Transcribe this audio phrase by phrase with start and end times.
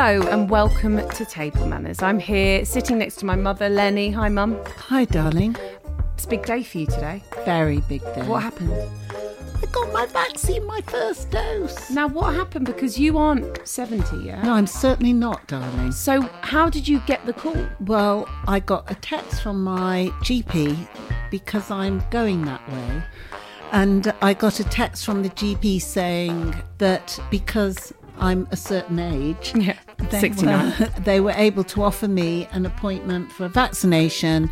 [0.00, 2.02] Hello and welcome to Table Manners.
[2.02, 4.12] I'm here sitting next to my mother, Lennie.
[4.12, 4.56] Hi, Mum.
[4.76, 5.56] Hi, darling.
[6.14, 7.20] It's a big day for you today.
[7.44, 8.22] Very big day.
[8.22, 8.72] What happened?
[9.10, 11.90] I got my vaccine, my first dose.
[11.90, 12.66] Now, what happened?
[12.66, 14.44] Because you aren't 70 yet.
[14.44, 15.90] No, I'm certainly not, darling.
[15.90, 17.56] So, how did you get the call?
[17.80, 20.78] Well, I got a text from my GP
[21.28, 23.02] because I'm going that way.
[23.72, 29.52] And I got a text from the GP saying that because I'm a certain age,
[29.54, 30.74] Yeah, they 69.
[30.78, 34.50] were, they were able to offer me an appointment for a vaccination,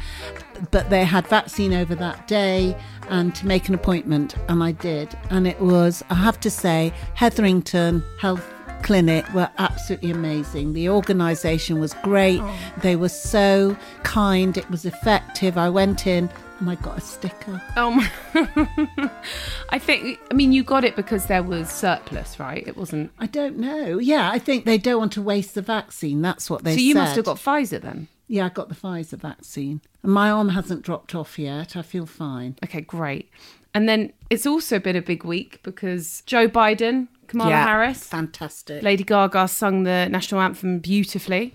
[0.70, 2.76] but they had vaccine over that day
[3.08, 5.16] and to make an appointment, and I did.
[5.30, 8.52] And it was, I have to say, Hetherington Health
[8.82, 10.72] Clinic were absolutely amazing.
[10.72, 12.40] The organisation was great.
[12.40, 12.58] Oh.
[12.82, 14.56] They were so kind.
[14.56, 15.56] It was effective.
[15.56, 17.60] I went in and I got a sticker.
[17.76, 18.10] Oh, my.
[19.70, 22.66] I think, I mean, you got it because there was surplus, right?
[22.66, 23.10] It wasn't.
[23.18, 23.98] I don't know.
[23.98, 26.22] Yeah, I think they don't want to waste the vaccine.
[26.22, 27.00] That's what they so, you said.
[27.00, 28.08] must have got Pfizer then.
[28.28, 29.80] Yeah, I got the Pfizer vaccine.
[30.02, 31.76] And my arm hasn't dropped off yet.
[31.76, 32.56] I feel fine.
[32.64, 33.30] Okay, great.
[33.74, 38.82] And then it's also been a big week because Joe Biden, Kamala Harris, Fantastic.
[38.82, 41.54] Lady Gaga sung the national anthem beautifully.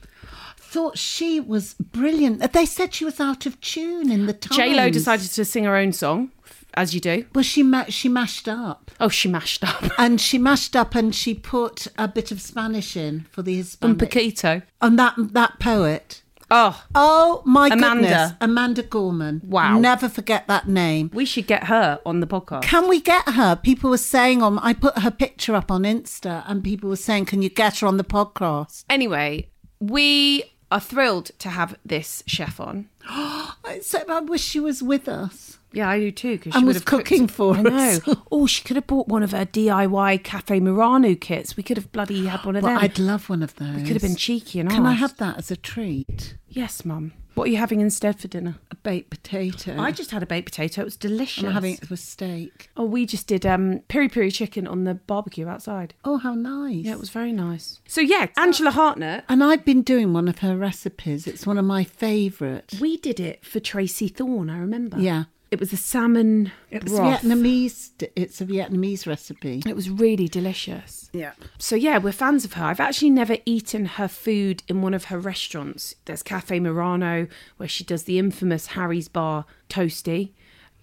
[0.71, 2.41] Thought she was brilliant.
[2.41, 4.55] Uh, they said she was out of tune in the times.
[4.57, 6.31] J Lo decided to sing her own song,
[6.75, 7.25] as you do.
[7.35, 8.89] Well, she ma- she mashed up.
[8.99, 9.83] Oh, she mashed up.
[9.99, 13.57] And she mashed up and she put a bit of Spanish in for the Un
[13.57, 13.97] Hispanic.
[13.97, 14.63] poquito.
[14.81, 16.21] And that that poet.
[16.53, 18.01] Oh, Oh my Amanda.
[18.01, 18.31] goodness.
[18.41, 19.41] Amanda Gorman.
[19.43, 19.77] Wow.
[19.79, 21.09] Never forget that name.
[21.13, 22.61] we should get her on the podcast.
[22.63, 23.55] Can we get her?
[23.57, 27.25] People were saying on I put her picture up on Insta and people were saying,
[27.25, 28.85] Can you get her on the podcast?
[28.89, 29.49] Anyway,
[29.79, 32.87] we are thrilled to have this chef on.
[33.07, 35.57] I I wish she was with us.
[35.73, 36.37] Yeah, I do too.
[36.37, 37.77] Cause And she was would have cooked- cooking for I know.
[37.77, 38.01] us.
[38.31, 41.55] oh, she could have bought one of her DIY Cafe Murano kits.
[41.55, 42.83] We could have bloody had one of Well, them.
[42.83, 43.75] I'd love one of those.
[43.75, 46.35] we could have been cheeky and Can I have that as a treat?
[46.47, 47.13] Yes, Mum.
[47.41, 48.57] What are you having instead for dinner?
[48.69, 49.75] A baked potato.
[49.79, 50.81] I just had a baked potato.
[50.81, 51.44] It was delicious.
[51.44, 52.69] I'm having it with steak.
[52.78, 55.96] Oh, we just did um, piri piri chicken on the barbecue outside.
[56.06, 56.85] Oh, how nice.
[56.85, 57.81] Yeah, it was very nice.
[57.88, 59.24] So yeah, Angela Hartnett.
[59.28, 61.25] And I've been doing one of her recipes.
[61.25, 62.80] It's one of my favourite.
[62.80, 64.51] We did it for Tracey Thorn.
[64.51, 65.00] I remember.
[65.00, 65.24] Yeah.
[65.51, 67.22] It was a salmon It's broth.
[67.22, 67.89] Vietnamese.
[68.16, 69.62] It's a Vietnamese recipe.
[69.67, 71.09] It was really delicious.
[71.12, 71.34] Yeah.
[71.57, 72.63] So yeah, we're fans of her.
[72.63, 75.95] I've actually never eaten her food in one of her restaurants.
[76.06, 80.31] There's Cafe Murano, where she does the infamous Harry's Bar toasty,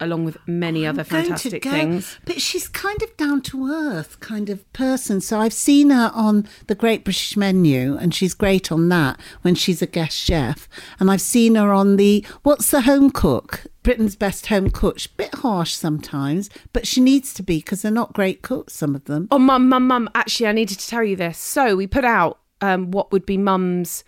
[0.01, 2.19] along with many other fantastic things.
[2.25, 5.21] But she's kind of down to earth kind of person.
[5.21, 9.55] So I've seen her on the Great British Menu, and she's great on that when
[9.55, 10.69] she's a guest chef.
[11.01, 13.67] And I've seen her on the What's the Home Cook?
[13.83, 14.99] Britain's Best Home Cook.
[14.99, 18.75] She's a bit harsh sometimes, but she needs to be because they're not great cooks,
[18.75, 19.29] some of them.
[19.31, 20.11] Oh, mum, mum, mum.
[20.15, 21.39] Actually, I needed to tell you this.
[21.39, 24.05] So we put out um, what would be mum's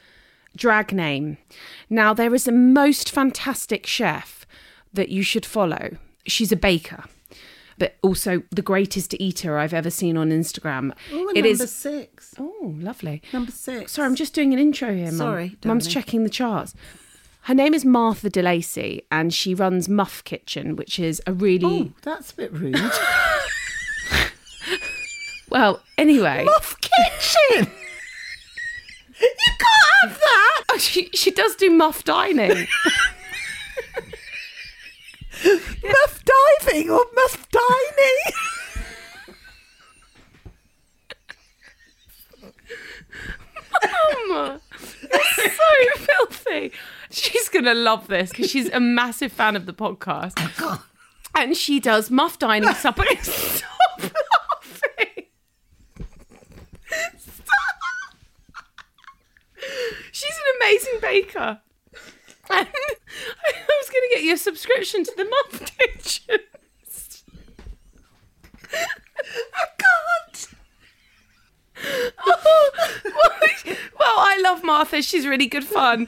[0.57, 1.39] drag name.
[1.89, 4.40] Now, there is a most fantastic chef
[4.93, 5.97] that you should follow.
[6.27, 7.05] She's a baker.
[7.79, 10.93] But also the greatest eater I've ever seen on Instagram.
[11.13, 12.35] Oh, It number is six.
[12.39, 13.23] Oh, lovely.
[13.33, 13.93] Number six.
[13.93, 15.15] Sorry, I'm just doing an intro here, Mum.
[15.17, 16.75] Sorry, Mum's checking the charts.
[17.45, 21.65] Her name is Martha de Lacey, and she runs Muff Kitchen, which is a really
[21.91, 22.77] Oh, that's a bit rude.
[25.49, 25.81] well.
[25.97, 27.73] Anyway, Muff Kitchen.
[29.21, 29.29] you
[29.59, 30.65] can't have that.
[30.73, 32.67] Oh, she she does do muff dining.
[35.45, 36.23] Muff
[36.61, 38.35] diving or muff dining.
[44.29, 46.73] Mum, so filthy.
[47.11, 50.39] She's gonna love this because she's a massive fan of the podcast.
[51.37, 53.05] and she does muff dining supper.
[53.23, 55.25] Stop laughing.
[57.19, 57.57] Stop.
[60.13, 61.61] She's an amazing baker.
[62.53, 66.39] I was going to get you a subscription to the Muff Kitchen.
[68.73, 70.47] I can't.
[72.27, 72.71] Oh,
[73.99, 75.03] well, I love Martha.
[75.03, 76.07] She's really good fun.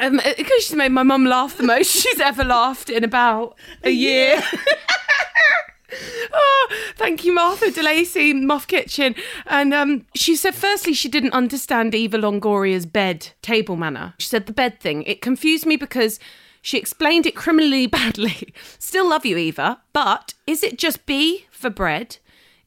[0.00, 3.90] Um, because she's made my mum laugh the most she's ever laughed in about a
[3.90, 4.42] year.
[6.32, 9.14] oh, thank you, Martha de Lacey, Muff Kitchen.
[9.46, 14.14] And um, she said, firstly, she didn't understand Eva Longoria's bed table manner.
[14.18, 15.02] She said the bed thing.
[15.04, 16.18] It confused me because
[16.60, 18.54] she explained it criminally badly.
[18.78, 22.18] Still love you, Eva, but is it just B for bread?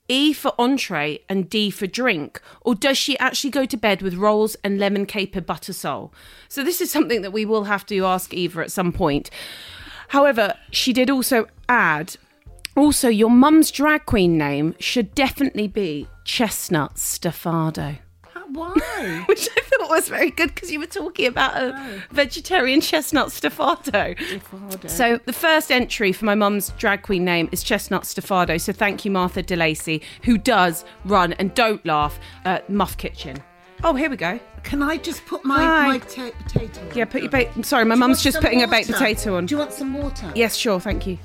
[0.08, 2.40] E for entree and D for drink?
[2.62, 6.14] Or does she actually go to bed with rolls and lemon caper butter sole?
[6.48, 9.32] So, this is something that we will have to ask Eva at some point.
[10.10, 12.18] However, she did also add
[12.76, 17.98] also, your mum's drag queen name should definitely be Chestnut Stafado.
[18.50, 19.24] Why?
[19.28, 22.02] Which I thought was very good because you were talking about a oh.
[22.12, 24.18] vegetarian chestnut stafado.
[24.90, 28.60] So the first entry for my mum's drag queen name is Chestnut Stafado.
[28.60, 33.38] So thank you, Martha de Lacey, who does run and don't laugh at Muff Kitchen.
[33.84, 34.40] Oh, here we go.
[34.64, 35.88] Can I just put my, Hi.
[35.88, 36.96] my ta- potato on?
[36.96, 37.66] Yeah, put your baked.
[37.66, 39.46] Sorry, my mum's just putting a baked potato on.
[39.46, 40.32] Do you want some water?
[40.34, 41.18] Yes, sure, thank you.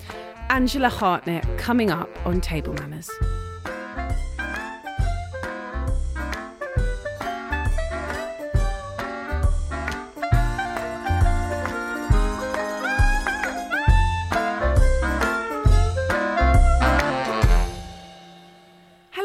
[0.50, 3.08] Angela Hartnett coming up on Table Manners.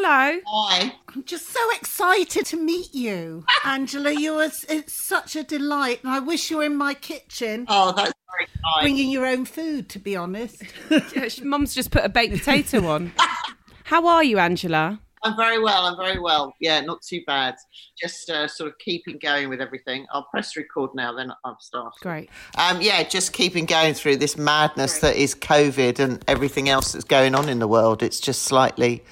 [0.08, 0.40] Hello.
[0.46, 0.94] Hi.
[1.16, 4.12] I'm just so excited to meet you, Angela.
[4.12, 7.92] You are, it's such a delight, and I wish you were in my kitchen, Oh,
[7.92, 8.84] that's very kind.
[8.84, 9.90] bringing your own food.
[9.90, 10.62] To be honest,
[10.92, 13.14] Yeah, Mum's just put a baked potato on.
[13.86, 15.00] How are you, Angela?
[15.24, 15.88] I'm very well.
[15.88, 16.54] I'm very well.
[16.60, 17.56] Yeah, not too bad.
[18.00, 20.06] Just uh, sort of keeping going with everything.
[20.12, 21.14] I'll press record now.
[21.14, 21.96] Then I'll start.
[22.02, 22.30] Great.
[22.60, 27.06] Um, yeah, just keeping going through this madness that is COVID and everything else that's
[27.06, 28.04] going on in the world.
[28.04, 29.04] It's just slightly.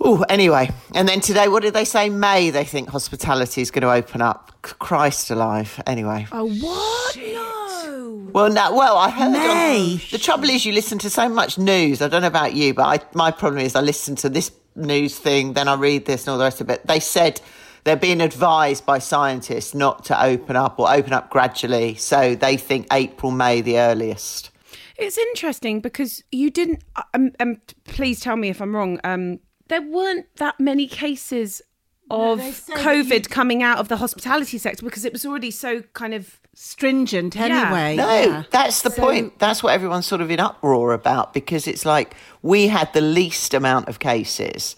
[0.00, 0.70] Oh, anyway.
[0.94, 2.08] And then today, what did they say?
[2.08, 4.52] May, they think hospitality is going to open up.
[4.62, 5.82] Christ alive.
[5.86, 6.26] Anyway.
[6.32, 7.16] Oh, what?
[7.16, 8.28] No.
[8.32, 9.32] Well, no, well, I heard.
[9.32, 9.92] May.
[9.94, 12.02] On, the trouble is, you listen to so much news.
[12.02, 15.18] I don't know about you, but I, my problem is, I listen to this news
[15.18, 16.86] thing, then I read this and all the rest of it.
[16.86, 17.40] They said
[17.84, 21.94] they're being advised by scientists not to open up or open up gradually.
[21.94, 24.50] So they think April, May, the earliest.
[24.96, 26.82] It's interesting because you didn't.
[27.14, 28.98] Um, um, please tell me if I'm wrong.
[29.04, 31.62] Um, there weren't that many cases
[32.10, 35.26] of they say that COVID you- coming out of the hospitality sector because it was
[35.26, 36.40] already so kind of.
[36.54, 37.96] stringent anyway.
[37.96, 38.42] No, yeah.
[38.50, 39.38] that's the point.
[39.38, 43.52] That's what everyone's sort of in uproar about because it's like we had the least
[43.54, 44.74] amount of cases.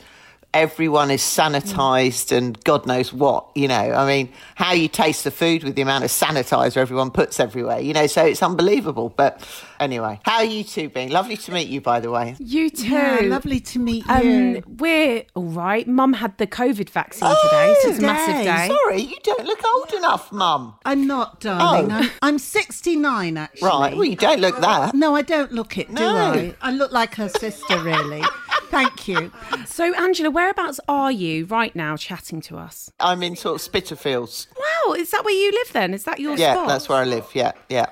[0.54, 3.74] Everyone is sanitized and God knows what, you know.
[3.74, 7.80] I mean, how you taste the food with the amount of sanitizer everyone puts everywhere,
[7.80, 9.10] you know, so it's unbelievable.
[9.10, 9.46] But
[9.80, 11.10] anyway, how are you two being?
[11.10, 12.36] Lovely to meet you, by the way.
[12.38, 12.88] You too.
[12.88, 14.62] Yeah, lovely to meet you.
[14.64, 15.86] Um, we're all right.
[15.86, 18.68] Mum had the COVID vaccine today, so it's a massive today.
[18.68, 18.68] day.
[18.68, 20.74] Sorry, you don't look old enough, Mum.
[20.84, 21.90] I'm not, darling.
[21.92, 21.94] Oh.
[21.96, 23.68] I'm, I'm 69, actually.
[23.68, 24.94] Right, well, you don't look that.
[24.94, 26.16] No, I don't look it, do No.
[26.16, 26.54] I?
[26.60, 28.22] I look like her sister, really.
[28.70, 29.32] Thank you.
[29.66, 32.92] So, Angela, whereabouts are you right now chatting to us?
[33.00, 34.46] I'm in sort of Spitalfields.
[34.58, 35.94] Wow, is that where you live then?
[35.94, 36.68] Is that your Yeah, spot?
[36.68, 37.26] that's where I live.
[37.32, 37.86] Yeah, yeah.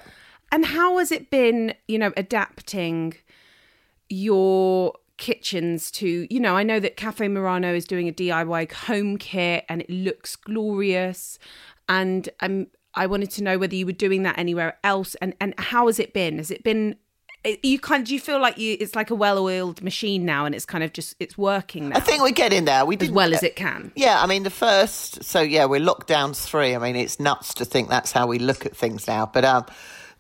[0.56, 3.12] And how has it been, you know, adapting
[4.08, 9.18] your kitchens to, you know, I know that Cafe Murano is doing a DIY home
[9.18, 11.38] kit and it looks glorious.
[11.90, 15.52] And um, I wanted to know whether you were doing that anywhere else and, and
[15.58, 16.38] how has it been?
[16.38, 16.96] Has it been
[17.62, 20.64] you kind do you feel like you it's like a well-oiled machine now and it's
[20.64, 22.84] kind of just it's working now I think we're getting there.
[22.84, 23.92] We do as well as it can.
[23.94, 25.22] Yeah, I mean the first.
[25.22, 26.74] So yeah, we're lockdowns three.
[26.74, 29.26] I mean it's nuts to think that's how we look at things now.
[29.26, 29.66] But um,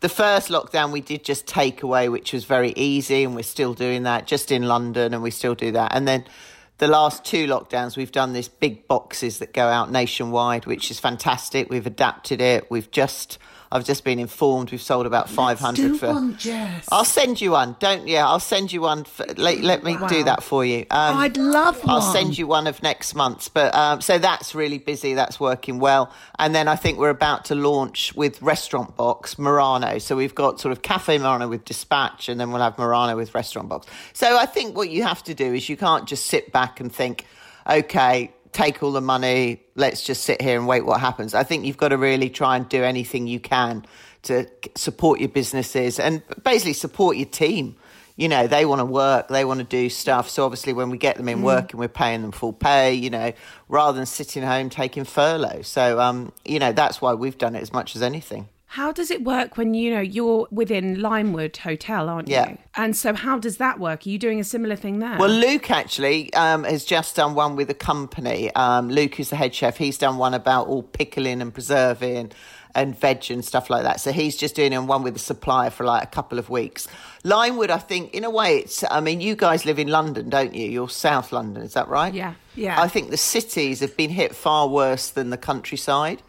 [0.06, 3.74] the first lockdown we did just take away, which was very easy, and we're still
[3.74, 5.92] doing that just in London, and we still do that.
[5.96, 6.24] And then
[6.78, 11.00] the last two lockdowns, we've done this big boxes that go out nationwide, which is
[11.00, 11.70] fantastic.
[11.70, 12.70] We've adapted it.
[12.70, 13.38] We've just.
[13.70, 16.08] I've just been informed we've sold about 500 Do for.
[16.08, 16.88] one, Jess.
[16.90, 17.76] I'll send you one.
[17.78, 19.04] Don't yeah, I'll send you one.
[19.04, 20.86] For, let, let me do that for you.
[20.90, 23.48] Um, I'd love I'll send you one of next month's.
[23.48, 25.14] But um, so that's really busy.
[25.14, 26.12] That's working well.
[26.38, 29.98] And then I think we're about to launch with Restaurant Box Murano.
[29.98, 33.34] So we've got sort of Cafe Murano with Dispatch, and then we'll have Murano with
[33.34, 33.86] Restaurant Box.
[34.12, 36.92] So I think what you have to do is you can't just sit back and
[36.92, 37.26] think,
[37.68, 39.60] okay, take all the money.
[39.74, 41.34] Let's just sit here and wait what happens.
[41.34, 43.84] I think you've got to really try and do anything you can
[44.22, 47.76] to support your businesses and basically support your team.
[48.16, 50.30] you know, they want to work, they want to do stuff.
[50.30, 53.32] So obviously, when we get them in working, we're paying them full pay, you know,
[53.68, 55.62] rather than sitting home taking furlough.
[55.62, 58.48] So, um, you know, that's why we've done it as much as anything.
[58.68, 62.50] How does it work when you know you're within Limewood Hotel, aren't Yeah.
[62.50, 62.58] you?
[62.74, 64.04] And so, how does that work?
[64.04, 65.16] Are you doing a similar thing there?
[65.18, 68.52] Well, Luke actually um, has just done one with a company.
[68.54, 69.76] Um, Luke is the head chef.
[69.76, 72.32] He's done one about all pickling and preserving
[72.74, 74.00] and veg and stuff like that.
[74.00, 76.86] So he's just doing one with a supplier for like a couple of weeks.
[77.24, 78.84] Limewood, I think, in a way, it's.
[78.90, 80.68] I mean, you guys live in London, don't you?
[80.68, 82.12] You're South London, is that right?
[82.12, 82.34] Yeah.
[82.56, 82.80] Yeah.
[82.80, 86.20] I think the cities have been hit far worse than the countryside.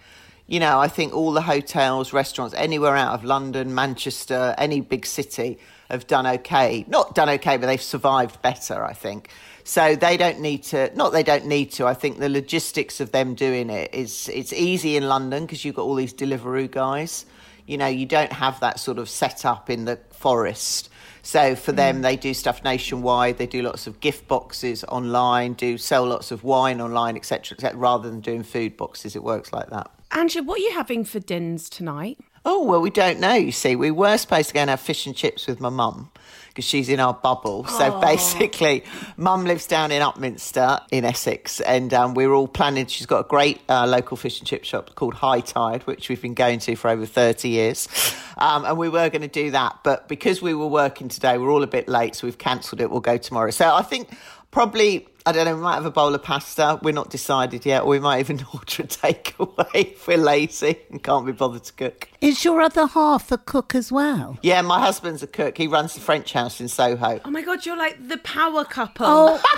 [0.50, 5.06] You know, I think all the hotels, restaurants, anywhere out of London, Manchester, any big
[5.06, 6.86] city have done okay.
[6.88, 9.30] Not done okay, but they've survived better, I think.
[9.66, 13.12] So they don't need to, not they don't need to, I think the logistics of
[13.12, 17.26] them doing it is, it's easy in London because you've got all these Deliveroo guys.
[17.66, 20.90] You know, you don't have that sort of setup in the forest.
[21.24, 22.02] So for them, mm.
[22.04, 23.38] they do stuff nationwide.
[23.38, 27.78] They do lots of gift boxes online, do sell lots of wine online, etc., etc.
[27.78, 29.92] Rather than doing food boxes, it works like that.
[30.12, 32.18] Angela, what are you having for dins tonight?
[32.46, 33.34] Oh well, we don't know.
[33.34, 36.10] You see, we were supposed to go and have fish and chips with my mum
[36.48, 37.66] because she's in our bubble.
[37.66, 38.86] So basically,
[39.18, 42.86] mum lives down in Upminster in Essex, and um, we are all planning.
[42.88, 46.22] She's got a great uh, local fish and chip shop called High Tide, which we've
[46.22, 47.90] been going to for over thirty years,
[48.38, 49.80] um, and we were going to do that.
[49.84, 52.90] But because we were working today, we're all a bit late, so we've cancelled it.
[52.90, 53.52] We'll go tomorrow.
[53.52, 54.10] So I think
[54.52, 55.08] probably.
[55.26, 56.80] I don't know, we might have a bowl of pasta.
[56.82, 57.84] We're not decided yet.
[57.84, 61.74] Or we might even order a takeaway if we're lazy and can't be bothered to
[61.74, 62.08] cook.
[62.22, 64.38] Is your other half a cook as well?
[64.42, 65.58] Yeah, my husband's a cook.
[65.58, 67.20] He runs the French house in Soho.
[67.26, 69.06] Oh my God, you're like the power couple.
[69.06, 69.44] Oh,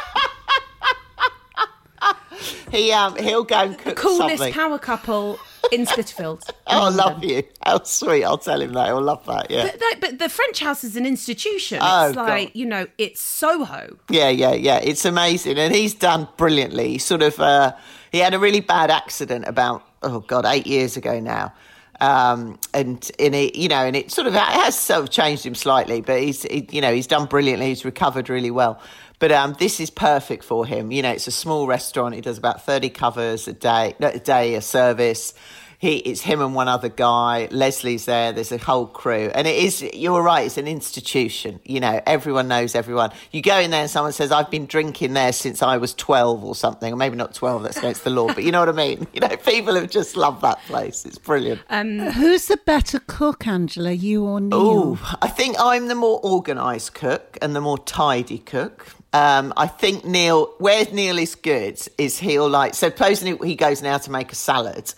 [2.71, 4.53] He um he'll go and cook coolest something.
[4.53, 5.39] power couple
[5.71, 6.45] in Spitalfields.
[6.67, 7.43] oh, I love you.
[7.63, 8.23] How sweet.
[8.23, 8.87] I'll tell him that.
[8.87, 9.49] He'll love that.
[9.49, 9.63] Yeah.
[9.71, 11.79] But, that- but the French house is an institution.
[11.81, 12.55] Oh, it's like, God.
[12.59, 13.97] you know, it's Soho.
[14.09, 14.79] Yeah, yeah, yeah.
[14.83, 15.57] It's amazing.
[15.57, 16.89] And he's done brilliantly.
[16.89, 17.73] He sort of uh
[18.11, 21.53] he had a really bad accident about oh god, eight years ago now.
[22.01, 25.45] Um, and in it, you know, and it sort of it has sort of changed
[25.45, 27.67] him slightly, but he's, he, you know, he's done brilliantly.
[27.67, 28.81] He's recovered really well.
[29.19, 30.91] But um, this is perfect for him.
[30.91, 32.15] You know, it's a small restaurant.
[32.15, 35.33] He does about thirty covers a day, a day, a service.
[35.77, 37.47] He, it's him and one other guy.
[37.51, 38.33] Leslie's there.
[38.33, 39.81] There's a whole crew, and it is.
[39.81, 40.45] You're right.
[40.45, 41.61] It's an institution.
[41.63, 43.11] You know, everyone knows everyone.
[43.31, 46.43] You go in there, and someone says, "I've been drinking there since I was 12
[46.43, 47.63] or something," or maybe not 12.
[47.63, 49.07] That's against the law, but you know what I mean.
[49.19, 51.05] You know, people have just loved that place.
[51.05, 51.59] It's brilliant.
[51.69, 53.91] who's the better cook, Angela?
[53.91, 54.51] You or Neil?
[54.53, 58.87] Oh, I think I'm the more organised cook and the more tidy cook.
[59.11, 63.81] Um, I think Neil, where Neil is good, is he'll like, so supposing he goes
[63.81, 64.93] now to make a salad,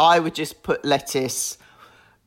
[0.00, 1.58] I would just put lettuce,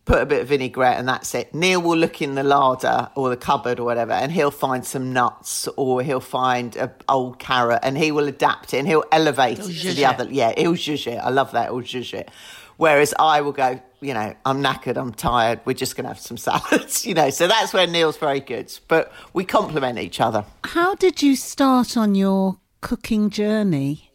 [0.05, 1.53] put a bit of vinaigrette, and that's it.
[1.53, 5.11] Neil will look in the larder or the cupboard or whatever, and he'll find some
[5.11, 9.59] nuts or he'll find an old carrot, and he will adapt it and he'll elevate
[9.59, 10.05] it to the it.
[10.05, 10.27] other.
[10.31, 11.17] Yeah, he'll zhuzh it.
[11.17, 11.65] I love that.
[11.65, 12.31] He'll zhuzh it.
[12.77, 16.19] Whereas I will go, you know, I'm knackered, I'm tired, we're just going to have
[16.19, 17.29] some salads, you know.
[17.29, 18.71] So that's where Neil's very good.
[18.87, 20.45] But we complement each other.
[20.63, 24.11] How did you start on your cooking journey?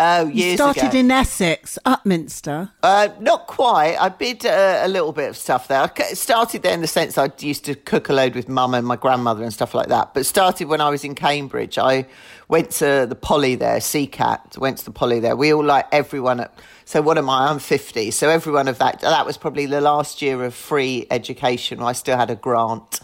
[0.00, 0.98] Oh, You years started ago.
[0.98, 2.70] in Essex, Upminster.
[2.84, 3.96] Uh, not quite.
[3.98, 5.80] I did uh, a little bit of stuff there.
[5.98, 8.86] I started there in the sense I used to cook a load with mum and
[8.86, 10.14] my grandmother and stuff like that.
[10.14, 11.78] But started when I was in Cambridge.
[11.78, 12.06] I
[12.46, 15.34] went to the Poly there, CCAT, went to the Poly there.
[15.34, 16.56] We all like everyone at.
[16.84, 17.50] So what am I?
[17.50, 18.12] I'm 50.
[18.12, 21.82] So everyone of that, that was probably the last year of free education.
[21.82, 23.00] I still had a grant.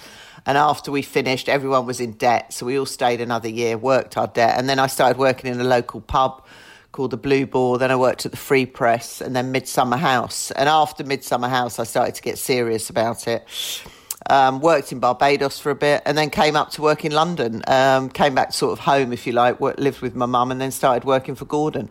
[0.46, 2.52] And after we finished, everyone was in debt.
[2.52, 4.58] So we all stayed another year, worked our debt.
[4.58, 6.44] And then I started working in a local pub
[6.94, 7.76] called the Blue Ball.
[7.76, 10.52] Then I worked at the Free Press and then Midsummer House.
[10.52, 13.44] And after Midsummer House, I started to get serious about it.
[14.30, 17.64] Um, worked in Barbados for a bit and then came up to work in London.
[17.66, 20.60] Um, came back sort of home, if you like, worked, lived with my mum and
[20.60, 21.90] then started working for Gordon.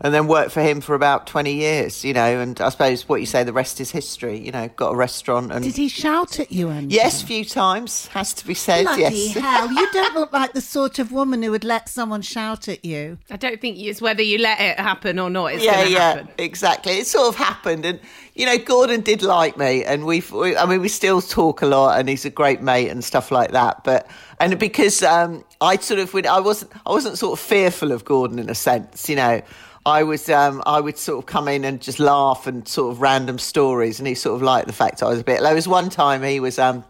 [0.00, 2.40] And then worked for him for about 20 years, you know.
[2.40, 4.38] And I suppose what you say, the rest is history.
[4.38, 5.64] You know, got a restaurant and.
[5.64, 7.02] Did he shout at you, Angela?
[7.02, 8.84] Yes, few times, has to be said.
[8.84, 9.34] Bloody yes.
[9.34, 9.72] hell!
[9.72, 13.18] You don't look like the sort of woman who would let someone shout at you.
[13.30, 15.54] I don't think it's whether you let it happen or not.
[15.54, 16.28] It's yeah, yeah, happen.
[16.38, 16.98] exactly.
[16.98, 17.98] It sort of happened, and
[18.34, 21.66] you know, Gordon did like me, and we've, we, I mean, we still talk a
[21.66, 23.82] lot, and he's a great mate and stuff like that.
[23.82, 24.06] But
[24.38, 28.04] and because um, I sort of, would- I wasn't, I wasn't sort of fearful of
[28.04, 29.40] Gordon in a sense, you know.
[29.86, 33.00] I was, um, I would sort of come in and just laugh and sort of
[33.00, 35.40] random stories, and he sort of liked the fact I was a bit.
[35.40, 36.84] There was one time he was, um,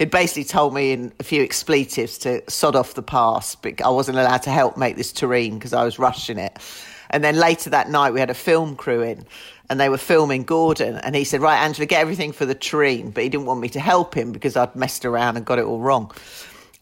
[0.00, 3.88] he basically told me in a few expletives to sod off the past, but I
[3.90, 6.58] wasn't allowed to help make this terrine because I was rushing it.
[7.10, 9.24] And then later that night, we had a film crew in
[9.68, 10.96] and they were filming Gordon.
[10.96, 13.14] And he said, Right, Angela, get everything for the terrine.
[13.14, 15.64] But he didn't want me to help him because I'd messed around and got it
[15.64, 16.12] all wrong.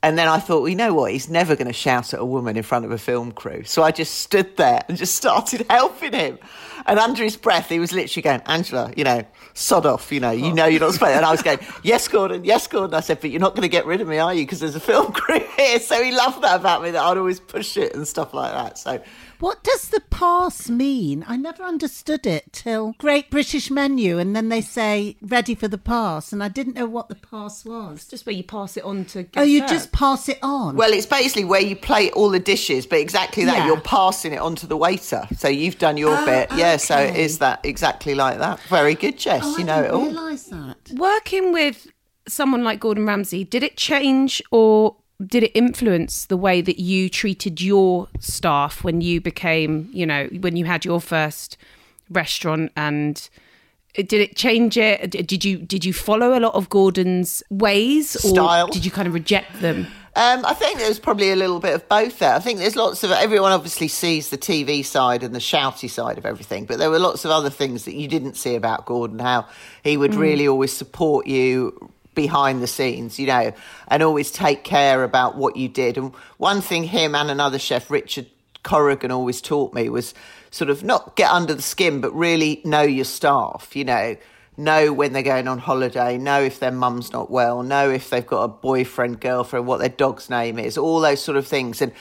[0.00, 1.10] And then I thought, well, you know what?
[1.10, 3.64] He's never going to shout at a woman in front of a film crew.
[3.64, 6.38] So I just stood there and just started helping him.
[6.86, 9.24] And under his breath, he was literally going, Angela, you know,
[9.54, 10.52] sod off, you know, you oh.
[10.52, 12.94] know you're not supposed And I was going, yes, Gordon, yes, Gordon.
[12.94, 14.42] I said, but you're not going to get rid of me, are you?
[14.42, 15.80] Because there's a film crew here.
[15.80, 18.78] So he loved that about me, that I'd always push it and stuff like that.
[18.78, 19.02] So
[19.40, 21.24] What does the pass mean?
[21.28, 25.78] I never understood it till Great British Menu, and then they say ready for the
[25.78, 28.06] pass, and I didn't know what the pass was.
[28.06, 29.26] Just where you pass it on to.
[29.36, 29.72] Oh, you served.
[29.72, 30.76] just pass it on.
[30.76, 33.58] Well, it's basically where you plate all the dishes, but exactly that.
[33.58, 33.66] Yeah.
[33.66, 35.26] You're passing it on to the waiter.
[35.36, 36.50] So you've done your oh, bit.
[36.56, 37.22] Yeah, so it okay.
[37.22, 38.60] is that exactly like that.
[38.62, 39.42] Very good, Jess.
[39.44, 40.04] oh, you I know it didn't all.
[40.06, 40.76] realise that.
[40.94, 41.86] working with
[42.26, 47.08] someone like Gordon Ramsay, did it change or did it influence the way that you
[47.08, 51.56] treated your staff when you became, you know, when you had your first
[52.08, 53.28] restaurant and
[53.94, 55.10] did it change it?
[55.10, 58.68] Did you did you follow a lot of Gordon's ways or Style.
[58.68, 59.88] did you kind of reject them?
[60.14, 62.34] Um, I think there's probably a little bit of both there.
[62.34, 66.18] I think there's lots of everyone obviously sees the TV side and the shouty side
[66.18, 69.18] of everything, but there were lots of other things that you didn't see about Gordon.
[69.18, 69.46] How
[69.82, 73.52] he would really always support you behind the scenes, you know,
[73.86, 75.96] and always take care about what you did.
[75.96, 78.26] And one thing him and another chef, Richard
[78.64, 80.14] Corrigan, always taught me was
[80.50, 84.16] sort of not get under the skin, but really know your staff, you know
[84.58, 88.26] know when they're going on holiday, know if their mum's not well, know if they've
[88.26, 91.80] got a boyfriend, girlfriend, what their dog's name is, all those sort of things.
[91.80, 91.92] And,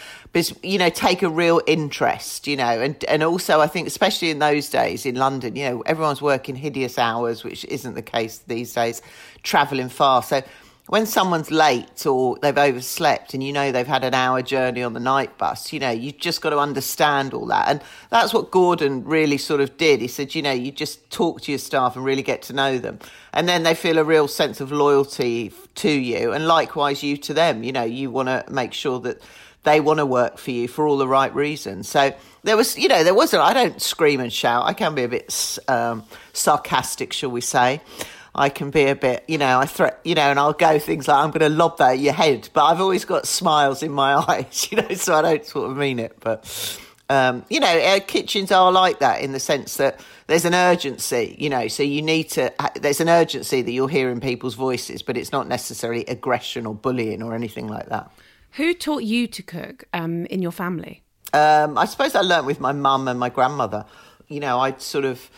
[0.63, 2.81] you know, take a real interest, you know.
[2.81, 6.55] And, and also, I think, especially in those days in London, you know, everyone's working
[6.55, 9.01] hideous hours, which isn't the case these days,
[9.43, 10.23] travelling far.
[10.23, 10.41] So,
[10.87, 14.93] when someone's late or they've overslept and you know they've had an hour journey on
[14.93, 17.67] the night bus, you know, you've just got to understand all that.
[17.67, 19.99] And that's what Gordon really sort of did.
[19.99, 22.77] He said, you know, you just talk to your staff and really get to know
[22.77, 22.99] them.
[23.33, 27.33] And then they feel a real sense of loyalty to you and likewise you to
[27.33, 27.63] them.
[27.63, 29.21] You know, you want to make sure that
[29.63, 31.89] they want to work for you for all the right reasons.
[31.89, 34.65] So there was, you know, there wasn't, I don't scream and shout.
[34.65, 37.81] I can be a bit um, sarcastic, shall we say.
[38.37, 41.07] I can be a bit, you know, I threat, you know, and I'll go things
[41.07, 42.49] like, I'm going to lob that at your head.
[42.53, 45.77] But I've always got smiles in my eyes, you know, so I don't sort of
[45.77, 46.17] mean it.
[46.19, 50.53] But, um, you know, uh, kitchens are like that in the sense that there's an
[50.53, 54.55] urgency, you know, so you need to, there's an urgency that you'll hear in people's
[54.55, 58.11] voices, but it's not necessarily aggression or bullying or anything like that.
[58.51, 61.01] Who taught you to cook um, in your family?
[61.33, 63.85] Um, I suppose I learnt with my mum and my grandmother.
[64.27, 65.29] You know, I'd sort of,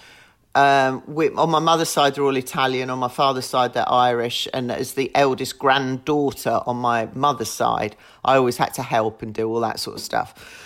[0.56, 2.90] um, with, on my mother's side, they're all Italian.
[2.90, 4.48] On my father's side, they're Irish.
[4.54, 9.34] And as the eldest granddaughter on my mother's side, I always had to help and
[9.34, 10.66] do all that sort of stuff.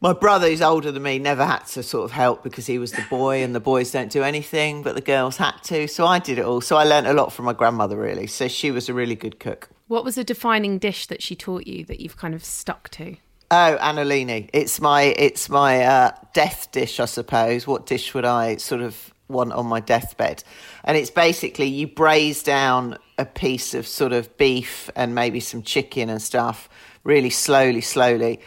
[0.00, 2.92] My brother, who's older than me, never had to sort of help because he was
[2.92, 5.88] the boy, and the boys don't do anything, but the girls had to.
[5.88, 6.60] So I did it all.
[6.60, 8.26] So I learnt a lot from my grandmother, really.
[8.26, 9.70] So she was a really good cook.
[9.88, 13.16] What was a defining dish that she taught you that you've kind of stuck to?
[13.50, 14.50] Oh, anolini.
[14.52, 17.66] It's my it's my uh, death dish, I suppose.
[17.66, 20.42] What dish would I sort of want on my deathbed?
[20.84, 25.62] And it's basically you braise down a piece of sort of beef and maybe some
[25.62, 26.68] chicken and stuff
[27.04, 28.40] really slowly, slowly.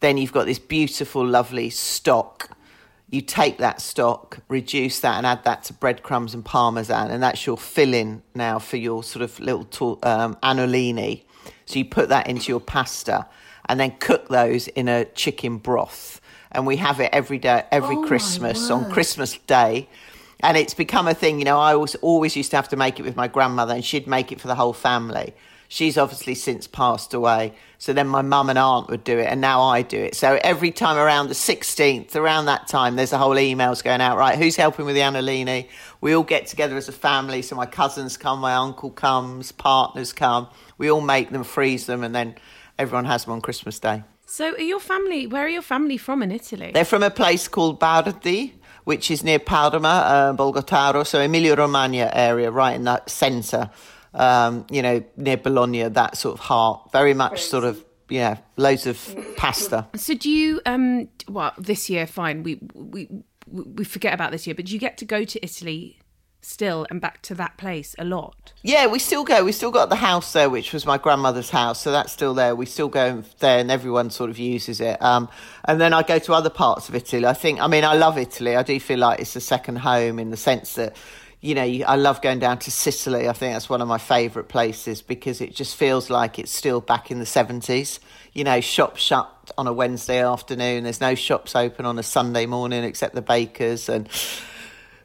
[0.00, 2.50] Then you've got this beautiful, lovely stock.
[3.10, 7.46] You take that stock, reduce that, and add that to breadcrumbs and parmesan, and that's
[7.46, 11.22] your filling now for your sort of little to- um, anolini.
[11.66, 13.26] So you put that into your pasta,
[13.68, 16.20] and then cook those in a chicken broth.
[16.52, 18.90] And we have it every day, every Oh, Christmas on.
[18.90, 19.88] Christmas Day.
[20.44, 21.58] And it's become a thing, you know.
[21.58, 24.30] I was always used to have to make it with my grandmother, and she'd make
[24.30, 25.32] it for the whole family.
[25.68, 27.54] She's obviously since passed away.
[27.78, 30.14] So then my mum and aunt would do it, and now I do it.
[30.14, 34.18] So every time around the 16th, around that time, there's a whole emails going out,
[34.18, 34.36] right?
[34.36, 35.68] Who's helping with the Anolini?
[36.02, 37.40] We all get together as a family.
[37.40, 40.48] So my cousins come, my uncle comes, partners come.
[40.76, 42.34] We all make them, freeze them, and then
[42.78, 44.04] everyone has them on Christmas Day.
[44.26, 45.26] So, are your family?
[45.26, 46.72] Where are your family from in Italy?
[46.74, 48.54] They're from a place called Bardi,
[48.84, 53.70] which is near Parma, uh, Borgotaro, so Emilia Romagna area, right in that centre.
[54.12, 56.92] Um, you know, near Bologna, that sort of heart.
[56.92, 59.88] Very much sort of, yeah, loads of pasta.
[59.96, 60.60] So, do you?
[60.66, 62.44] Um, well, this year, fine.
[62.44, 63.08] We we
[63.50, 65.98] we we forget about this year, but do you get to go to Italy
[66.44, 68.52] still and back to that place a lot?
[68.62, 69.44] Yeah, we still go.
[69.44, 72.54] We still got the house there, which was my grandmother's house, so that's still there.
[72.54, 75.02] We still go there, and everyone sort of uses it.
[75.02, 75.28] Um,
[75.64, 77.26] and then I go to other parts of Italy.
[77.26, 78.56] I think, I mean, I love Italy.
[78.56, 80.96] I do feel like it's a second home in the sense that,
[81.40, 83.28] you know, I love going down to Sicily.
[83.28, 86.80] I think that's one of my favourite places because it just feels like it's still
[86.80, 88.00] back in the seventies.
[88.32, 90.84] You know, shops shut on a Wednesday afternoon.
[90.84, 94.08] There's no shops open on a Sunday morning except the bakers and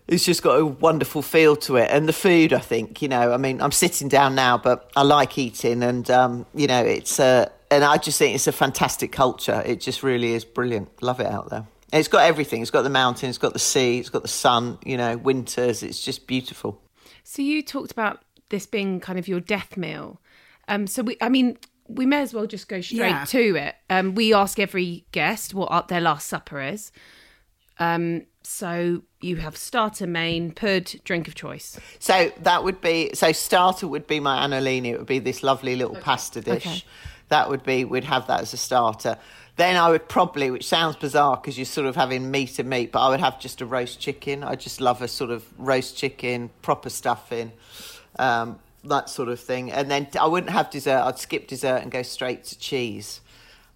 [0.09, 1.89] it's just got a wonderful feel to it.
[1.91, 5.03] And the food, I think, you know, I mean, I'm sitting down now, but I
[5.03, 9.11] like eating, and um, you know, it's uh, and I just think it's a fantastic
[9.11, 9.61] culture.
[9.65, 10.89] It just really is brilliant.
[11.01, 11.65] Love it out there.
[11.91, 12.61] And it's got everything.
[12.61, 14.77] It's got the mountains, it's got the sea, it's got the sun.
[14.83, 15.83] You know, winters.
[15.83, 16.81] It's just beautiful.
[17.23, 20.19] So you talked about this being kind of your death meal.
[20.67, 23.25] Um, so we, I mean, we may as well just go straight Yeah.
[23.25, 23.75] to it.
[23.89, 26.91] Um, we ask every guest what their last supper is.
[27.79, 31.79] Um, so you have starter, main, pud, drink of choice.
[31.99, 34.87] So that would be so starter would be my anolini.
[34.87, 36.65] It would be this lovely little pasta dish.
[36.65, 36.83] Okay.
[37.29, 39.17] That would be we'd have that as a starter.
[39.55, 42.93] Then I would probably, which sounds bizarre because you're sort of having meat and meat,
[42.93, 44.41] but I would have just a roast chicken.
[44.41, 47.51] I just love a sort of roast chicken, proper stuffing,
[48.17, 49.69] um, that sort of thing.
[49.69, 51.01] And then I wouldn't have dessert.
[51.01, 53.19] I'd skip dessert and go straight to cheese.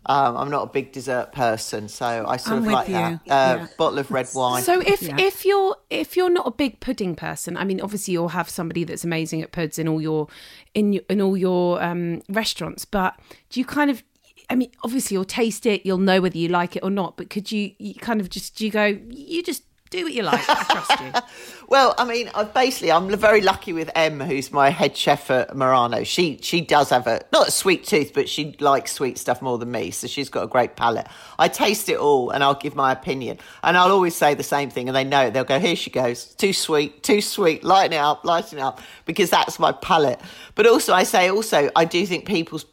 [0.06, 2.94] Um, I'm not a big dessert person, so I sort I'm of with like you.
[2.94, 3.14] that.
[3.14, 3.68] Uh, Yeah.
[3.78, 4.62] Bottle of red wine.
[4.64, 5.16] So if Yeah.
[5.18, 8.84] if you're if you're not a big pudding person, I mean, obviously you'll have somebody
[8.84, 10.28] that's amazing at puds in all your
[10.74, 12.84] in your, in all your um, restaurants.
[12.86, 13.18] But
[13.50, 14.04] do you kind of,
[14.50, 17.16] I mean, obviously you'll taste it, you'll know whether you like it or not.
[17.16, 20.24] But could you, you kind of just do you go, you just do what you
[20.24, 20.44] like.
[20.50, 21.12] I trust you.
[21.70, 25.56] Well, I mean, I basically, I'm very lucky with Em, who's my head chef at
[25.56, 26.04] Murano.
[26.04, 29.58] She she does have a not a sweet tooth, but she likes sweet stuff more
[29.58, 31.08] than me, so she's got a great palate.
[31.40, 34.70] I taste it all, and I'll give my opinion, and I'll always say the same
[34.70, 35.34] thing, and they know it.
[35.34, 38.82] They'll go, "Here she goes, too sweet, too sweet, lighten it up, lighten it up,"
[39.06, 40.20] because that's my palate.
[40.54, 42.66] But also, I say also, I do think people's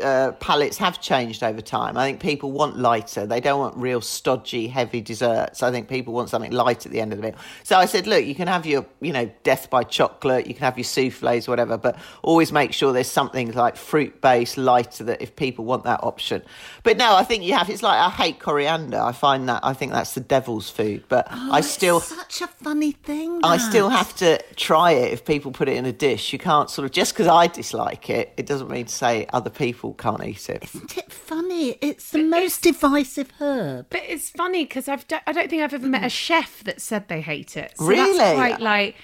[0.00, 1.96] uh, palates have changed over time.
[1.96, 3.26] I think people want lighter.
[3.26, 5.62] They don't want real stodgy, heavy desserts.
[5.62, 7.36] I think people want something light at the end of the meal.
[7.62, 10.64] So I said, look, you can have your, you know, death by chocolate, you can
[10.64, 15.22] have your souffles, whatever, but always make sure there's something like fruit based, lighter that
[15.22, 16.42] if people want that option.
[16.82, 17.70] But no, I think you have.
[17.70, 19.00] It's like I hate coriander.
[19.00, 21.04] I find that I think that's the devil's food.
[21.08, 22.00] But I still.
[22.00, 23.40] such a funny thing.
[23.42, 26.32] I still have to try it if people put it in a dish.
[26.32, 29.50] You can't sort of just because I dislike it, it doesn't mean to say other
[29.50, 30.64] people can't eat it.
[30.64, 31.78] Isn't it funny?
[31.80, 33.86] It's the most divisive herb.
[33.90, 36.80] But it's funny because I've d- I don't think I've ever met a chef that
[36.80, 37.72] said they hate it.
[37.78, 38.16] So Really?
[38.18, 38.96] That's quite like.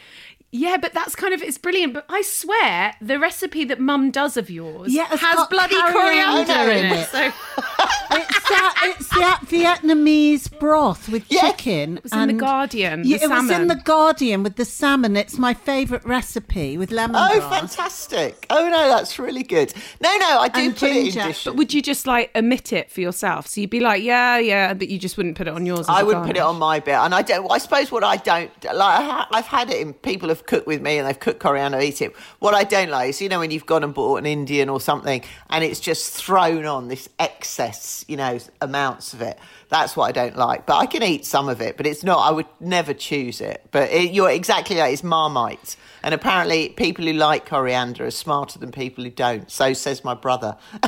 [0.55, 1.95] Yeah, but that's kind of it's brilliant.
[1.95, 6.45] But I swear the recipe that Mum does of yours Yeah, has got bloody coriander
[6.53, 6.99] coriander in in it.
[7.01, 7.09] it.
[7.09, 7.33] So
[8.15, 8.95] It's that.
[9.01, 11.41] It's that Vietnamese broth with Yeah.
[11.53, 11.97] chicken.
[11.97, 15.17] It was in The Guardian, Yeah, the it was in the Guardian with the salmon.
[15.17, 17.31] It's my favourite recipe with lemongrass.
[17.33, 18.47] Oh, fantastic!
[18.51, 19.73] Oh no, that's really good.
[20.01, 21.23] No, no, I do And put it in ginger.
[21.29, 21.45] dishes.
[21.45, 23.47] But would you just like omit it for yourself?
[23.47, 25.81] So you'd be like, yeah, yeah, but you just wouldn't put it on yours.
[25.81, 27.51] As I a would put it on my bit, and I don't.
[27.51, 30.67] I suppose what I don't like, I ha- I've had it in people have cooked
[30.67, 32.15] with me and they've cooked coriander, eat it.
[32.39, 34.81] What I don't like is you know when you've gone and bought an Indian or
[34.81, 39.39] something, and it's just thrown on this excess, you know, amounts of it.
[39.73, 40.67] That's what I don't like.
[40.67, 42.19] But I can eat some of it, but it's not.
[42.19, 43.67] I would never choose it.
[43.71, 44.93] But it, you're exactly right.
[44.93, 49.51] It's Marmite, and apparently people who like coriander are smarter than people who don't.
[49.51, 50.59] So says my brother.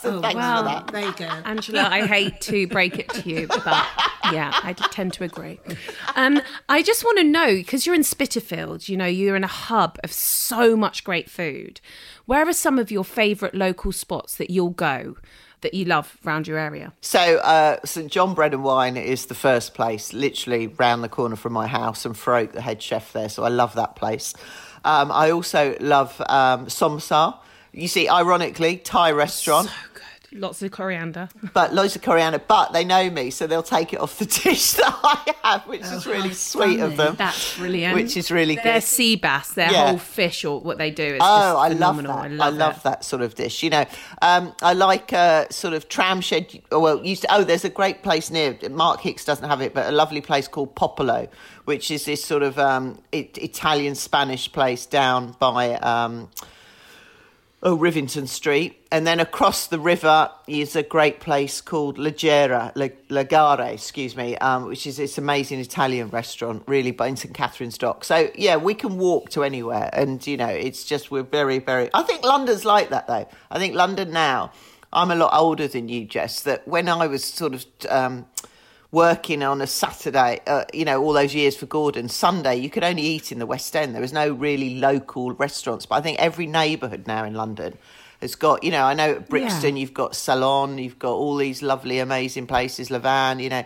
[0.00, 0.90] so thanks well, for that.
[0.92, 1.24] There you go.
[1.44, 3.84] Angela, I hate to break it to you, but
[4.32, 5.58] yeah, I tend to agree.
[6.14, 9.48] Um, I just want to know because you're in Spitalfields, you know, you're in a
[9.48, 11.80] hub of so much great food.
[12.26, 15.16] Where are some of your favourite local spots that you'll go
[15.60, 16.92] that you love around your area?
[17.00, 21.36] So, uh, St John Bread and Wine is the first place, literally round the corner
[21.36, 23.28] from my house, and Farouk, the head chef there.
[23.28, 24.34] So I love that place.
[24.84, 27.34] Um, I also love um, Som Saa.
[27.72, 29.70] You see, ironically, Thai restaurant,
[30.32, 31.28] Lots of coriander.
[31.54, 32.38] but loads of coriander.
[32.38, 35.80] But they know me, so they'll take it off the dish that I have, which
[35.82, 37.14] is really sweet of them.
[37.16, 37.94] That's brilliant.
[37.94, 38.72] Which is really Their good.
[38.74, 39.88] Their sea bass, their Yeah.
[39.88, 41.02] whole fish, or what they do.
[41.02, 42.10] Is Oh, just I love that.
[42.10, 42.82] I love, it.
[42.82, 43.62] that sort of dish.
[43.62, 43.84] You know,
[44.20, 46.60] um, I like uh, sort of tram shed.
[46.72, 48.56] oh, Well, used to, oh, there's a great place near.
[48.70, 51.28] Mark Hix doesn't have it, but a lovely place called Popolo,
[51.64, 55.74] which is this sort of um, it, Italian Spanish place down by.
[55.76, 56.28] Um,
[57.60, 58.86] Oh, Rivington Street.
[58.92, 64.66] And then across the river is a great place called Leggera, Legare, excuse me, um,
[64.66, 68.04] which is this amazing Italian restaurant, really, by in St Catherine's Dock.
[68.04, 69.90] So, yeah, we can walk to anywhere.
[69.92, 71.90] And, you know, it's just, we're very, very.
[71.92, 73.28] I think London's like that, though.
[73.50, 74.52] I think London now,
[74.92, 77.66] I'm a lot older than you, Jess, that when I was sort of.
[77.88, 78.26] Um,
[78.90, 82.84] working on a Saturday, uh, you know, all those years for Gordon, Sunday, you could
[82.84, 83.94] only eat in the West End.
[83.94, 85.84] There was no really local restaurants.
[85.86, 87.76] But I think every neighbourhood now in London
[88.20, 91.62] has got, you know, I know at Brixton you've got Salon, you've got all these
[91.62, 93.64] lovely, amazing places, Levan, you know.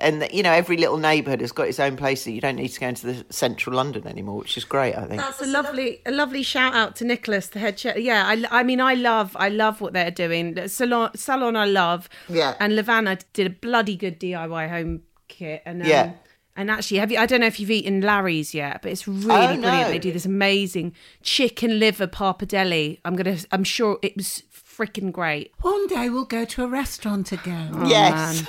[0.00, 2.68] And, you know, every little neighbourhood has got its own place that you don't need
[2.68, 5.20] to go into the central London anymore, which is great, I think.
[5.20, 7.96] That's a lovely, a lovely shout out to Nicholas, the head chef.
[7.98, 10.68] Yeah, I, I mean, I love, I love what they're doing.
[10.68, 12.08] Salon, Salon, I love.
[12.28, 12.54] Yeah.
[12.60, 16.12] And Lavana did a bloody good DIY home kit, and um, Yeah.
[16.56, 17.16] And actually, have you?
[17.18, 19.62] I don't know if you've eaten Larry's yet, but it's really Oh, brilliant.
[19.62, 19.88] no.
[19.88, 22.98] They do this amazing chicken liver pappardelle.
[23.04, 23.38] I'm gonna.
[23.52, 25.52] I'm sure it was freaking great.
[25.62, 27.86] One day we'll go to a restaurant again.
[27.86, 28.42] yes.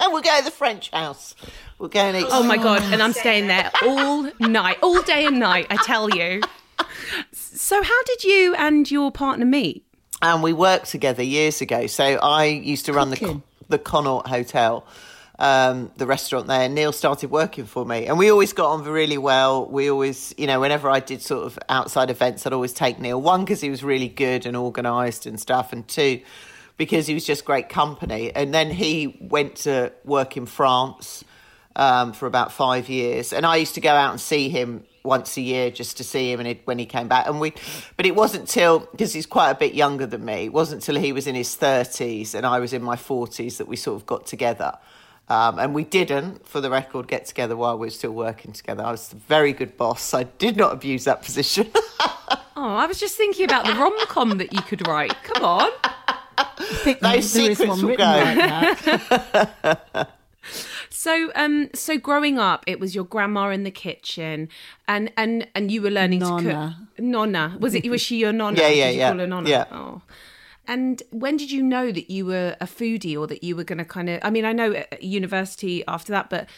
[0.00, 1.34] And we'll go to the French house.
[1.78, 2.26] We'll go and eat.
[2.30, 2.82] Oh my god!
[2.82, 5.66] And I'm staying there all night, all day and night.
[5.70, 6.40] I tell you.
[7.32, 9.84] So, how did you and your partner meet?
[10.22, 11.86] and we worked together years ago.
[11.88, 13.42] So I used to run the Cooking.
[13.68, 14.86] the Connaught Hotel,
[15.38, 16.68] um, the restaurant there.
[16.68, 19.66] Neil started working for me, and we always got on really well.
[19.66, 23.20] We always, you know, whenever I did sort of outside events, I'd always take Neil.
[23.20, 26.20] One because he was really good and organised and stuff, and two
[26.76, 28.32] because he was just great company.
[28.34, 31.24] And then he went to work in France
[31.76, 35.36] um, for about five years, and I used to go out and see him once
[35.36, 37.52] a year just to see him and it, when he came back and we
[37.96, 40.94] but it wasn't till because he's quite a bit younger than me it wasn't till
[40.94, 44.06] he was in his 30s and I was in my 40s that we sort of
[44.06, 44.78] got together
[45.28, 48.84] um, and we didn't for the record get together while we were still working together
[48.84, 51.68] I was a very good boss I did not abuse that position
[52.64, 55.20] Oh, I was just thinking about the rom com that you could write.
[55.24, 55.70] Come on.
[56.38, 58.04] I Those secrets one will go.
[58.04, 60.08] like.
[60.90, 64.48] So, um, so growing up, it was your grandma in the kitchen,
[64.86, 67.00] and and and you were learning to cook.
[67.00, 67.90] Nonna, was it?
[67.90, 68.56] Was she your nonna?
[68.60, 69.08] Yeah, yeah, Did you yeah.
[69.10, 69.50] Call her nonna?
[69.50, 69.64] Yeah.
[69.72, 70.02] Oh.
[70.68, 73.78] And when did you know that you were a foodie, or that you were going
[73.78, 74.20] to kind of?
[74.22, 76.48] I mean, I know at university after that, but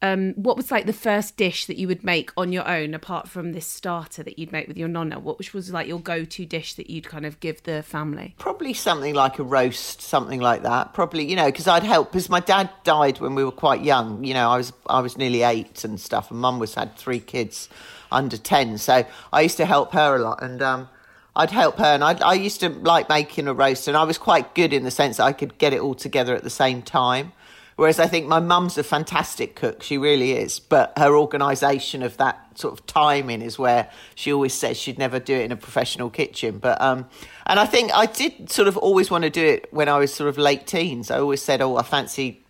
[0.00, 3.28] um, what was like the first dish that you would make on your own, apart
[3.28, 5.18] from this starter that you'd make with your nonna?
[5.18, 8.36] What which was like your go-to dish that you'd kind of give the family?
[8.38, 10.94] Probably something like a roast, something like that.
[10.94, 14.22] Probably, you know, because I'd help because my dad died when we were quite young.
[14.22, 17.20] You know, I was I was nearly eight and stuff, and mum was had three
[17.20, 17.68] kids
[18.12, 20.88] under ten, so I used to help her a lot, and um,
[21.34, 24.16] I'd help her, and I I used to like making a roast, and I was
[24.16, 26.82] quite good in the sense that I could get it all together at the same
[26.82, 27.32] time.
[27.78, 32.16] Whereas I think my mum's a fantastic cook, she really is, but her organisation of
[32.16, 35.56] that sort of timing is where she always says she'd never do it in a
[35.56, 36.58] professional kitchen.
[36.58, 37.08] But um,
[37.46, 40.12] and I think I did sort of always want to do it when I was
[40.12, 41.08] sort of late teens.
[41.08, 42.42] I always said, oh, I fancy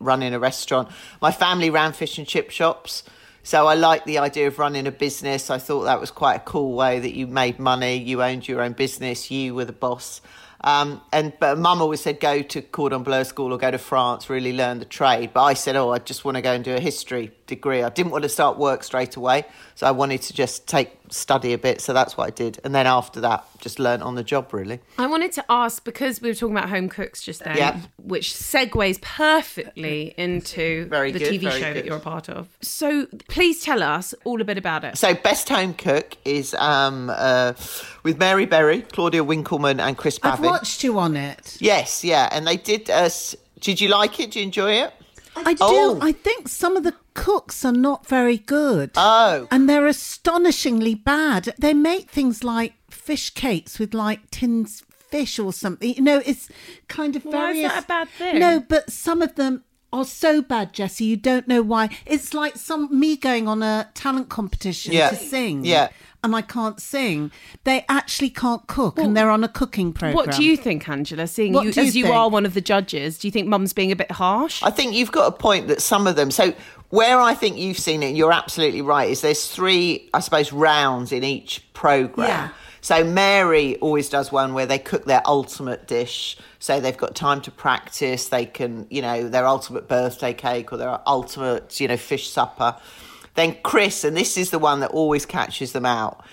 [0.00, 0.88] running a restaurant.
[1.20, 3.04] My family ran fish and chip shops.
[3.44, 5.48] So I liked the idea of running a business.
[5.48, 8.60] I thought that was quite a cool way that you made money, you owned your
[8.60, 10.20] own business, you were the boss.
[10.64, 14.30] Um, and but mum always said go to Cordon Bleu school or go to France,
[14.30, 15.32] really learn the trade.
[15.32, 17.82] But I said, oh, I just want to go and do a history degree.
[17.82, 21.52] I didn't want to start work straight away, so I wanted to just take study
[21.52, 21.80] a bit.
[21.80, 22.58] So that's what I did.
[22.64, 24.80] And then after that, just learn on the job really.
[24.98, 27.80] I wanted to ask because we were talking about home cooks just then, Yeah.
[28.02, 32.48] which segues perfectly into Very the good, TV very show that you're a part of.
[32.60, 34.96] So please tell us all a bit about it.
[34.96, 37.52] So best home cook is um, uh,
[38.02, 40.46] with Mary Berry, Claudia Winkleman, and Chris I've Bavin.
[40.50, 41.56] watched you on it.
[41.60, 42.88] Yes, yeah, and they did.
[42.88, 43.08] Uh,
[43.60, 44.32] did you like it?
[44.32, 44.92] Did you enjoy it?
[45.36, 45.58] I do.
[45.62, 45.98] Oh.
[46.00, 48.90] I think some of the cooks are not very good.
[48.96, 49.48] Oh.
[49.50, 51.54] And they're astonishingly bad.
[51.58, 55.94] They make things like fish cakes with like tins fish or something.
[55.94, 56.48] You know, it's
[56.88, 57.34] kind of various.
[57.34, 58.38] Why is that a bad thing?
[58.38, 61.04] No, but some of them are so bad, Jessie.
[61.04, 61.90] You don't know why.
[62.06, 65.10] It's like some me going on a talent competition Yeah.
[65.10, 65.64] to sing.
[65.64, 65.88] Yeah.
[66.24, 67.32] And I can't sing.
[67.64, 70.14] They actually can't cook, and they're on a cooking program.
[70.14, 71.26] What do you think, Angela?
[71.26, 73.48] Seeing What you do you as you are one of the judges, do you think
[73.48, 74.62] Mum's being a bit harsh?
[74.62, 76.30] I think you've got a point that some of them.
[76.30, 76.54] So
[76.90, 79.10] where I think you've seen it, you're absolutely right.
[79.10, 82.28] Is there's three, I suppose, rounds in each program.
[82.28, 82.48] Yeah.
[82.82, 86.36] So Mary always does one where they cook their ultimate dish.
[86.58, 88.28] So they've got time to practice.
[88.28, 92.76] They can, you know, their ultimate birthday cake or their ultimate, you know, fish supper.
[93.34, 96.24] Then Chris, and this is the one that always catches them out,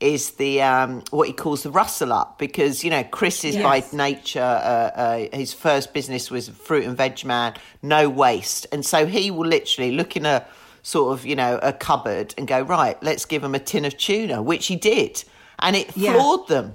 [0.00, 3.82] is the um, what he calls the rustle up because you know Chris is by
[3.92, 9.06] nature uh, uh, his first business was fruit and veg man, no waste, and so
[9.06, 10.46] he will literally look in a
[10.82, 13.96] sort of you know a cupboard and go right, let's give him a tin of
[13.96, 15.24] tuna, which he did,
[15.58, 16.12] and it Yeah.
[16.12, 16.74] floored them.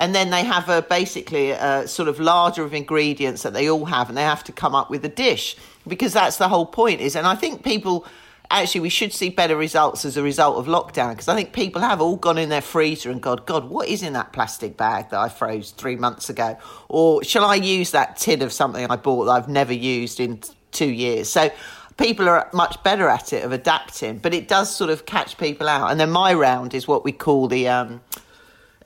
[0.00, 3.86] And then they have a basically a sort of larger of ingredients that they all
[3.86, 5.56] have, and they have to come up with a dish
[5.88, 7.00] because that's the whole point.
[7.00, 8.06] Is and I think people
[8.50, 11.82] actually we should see better results as a result of lockdown because I think people
[11.82, 15.10] have all gone in their freezer and gone, God, what is in that plastic bag
[15.10, 16.56] that I froze three months ago?
[16.88, 20.40] Or shall I use that tin of something I bought that I've never used in
[20.72, 21.28] two years?
[21.28, 21.50] So
[21.98, 25.68] people are much better at it of adapting, but it does sort of catch people
[25.68, 25.90] out.
[25.90, 28.00] And then my round is what we call the um,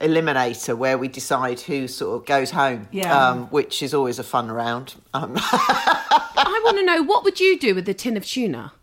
[0.01, 3.15] eliminator, where we decide who sort of goes home, Yeah.
[3.29, 4.95] um, which is always a fun round.
[5.13, 8.73] Um, I want to know what would you do with a tin of tuna?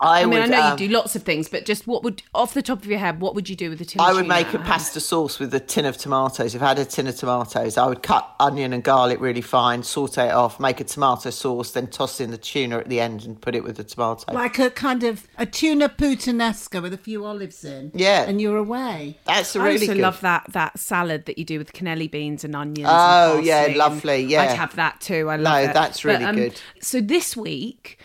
[0.00, 2.04] I, I, mean, would, I know um, you do lots of things, but just what
[2.04, 4.00] would, off the top of your head, what would you do with a tin?
[4.00, 6.54] of I would make a pasta sauce with a tin of tomatoes.
[6.54, 9.82] If I had a tin of tomatoes, I would cut onion and garlic really fine,
[9.82, 13.24] saute it off, make a tomato sauce, then toss in the tuna at the end
[13.24, 14.32] and put it with the tomato.
[14.32, 17.90] Like a kind of a tuna puttanesca with a few olives in.
[17.92, 18.22] Yeah.
[18.22, 19.18] And you're away.
[19.24, 20.02] That's a I really also good.
[20.02, 22.88] love that that salad that you do with cannelli beans and onions.
[22.88, 24.42] Oh, and yeah, lovely, yeah.
[24.42, 25.28] I'd have that too.
[25.28, 25.66] I No, love it.
[25.68, 26.60] No that's really But, um, good.
[26.80, 27.98] So this week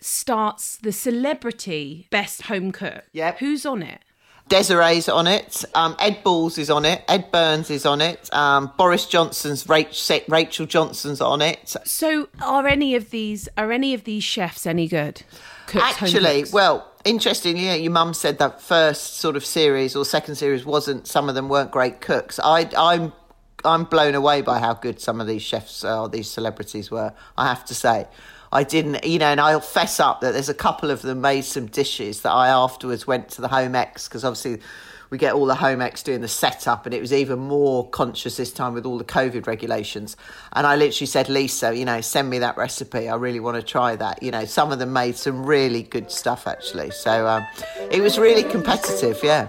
[0.00, 3.04] starts the celebrity best home cook.
[3.12, 3.38] Yep.
[3.38, 4.00] Who's on it?
[4.48, 5.64] Des'ree's on it.
[5.74, 7.04] Um, Ed Balls is on it.
[7.06, 8.32] Ed Byrne is on it.
[8.34, 11.76] Um, Boris Johnson's Rachel, Rachel Johnson's on it.
[11.84, 15.22] So are any of these are any of these chefs any good?
[15.66, 20.36] Cooks, Actually, well, interestingly, yeah, your mum said that first sort of series or second
[20.36, 21.06] series wasn't.
[21.06, 22.40] Some of them weren't great cooks.
[22.42, 23.12] I, I'm,
[23.66, 27.12] I'm blown away by how good some of these chefs or these celebrities were.
[27.36, 28.06] I have to say,
[28.52, 31.44] I didn't, you know, and I'll fess up that there's a couple of them made
[31.44, 34.60] some dishes that I afterwards went to the home ex because obviously.
[35.10, 38.36] We get all the home ex doing the setup, and it was even more conscious
[38.36, 40.18] this time with all the COVID regulations.
[40.52, 43.08] And I literally said, Lisa, you know, send me that recipe.
[43.08, 44.22] I really want to try that.
[44.22, 46.90] You know, some of them made some really good stuff actually.
[46.90, 47.46] So um,
[47.90, 49.48] it was really competitive, yeah.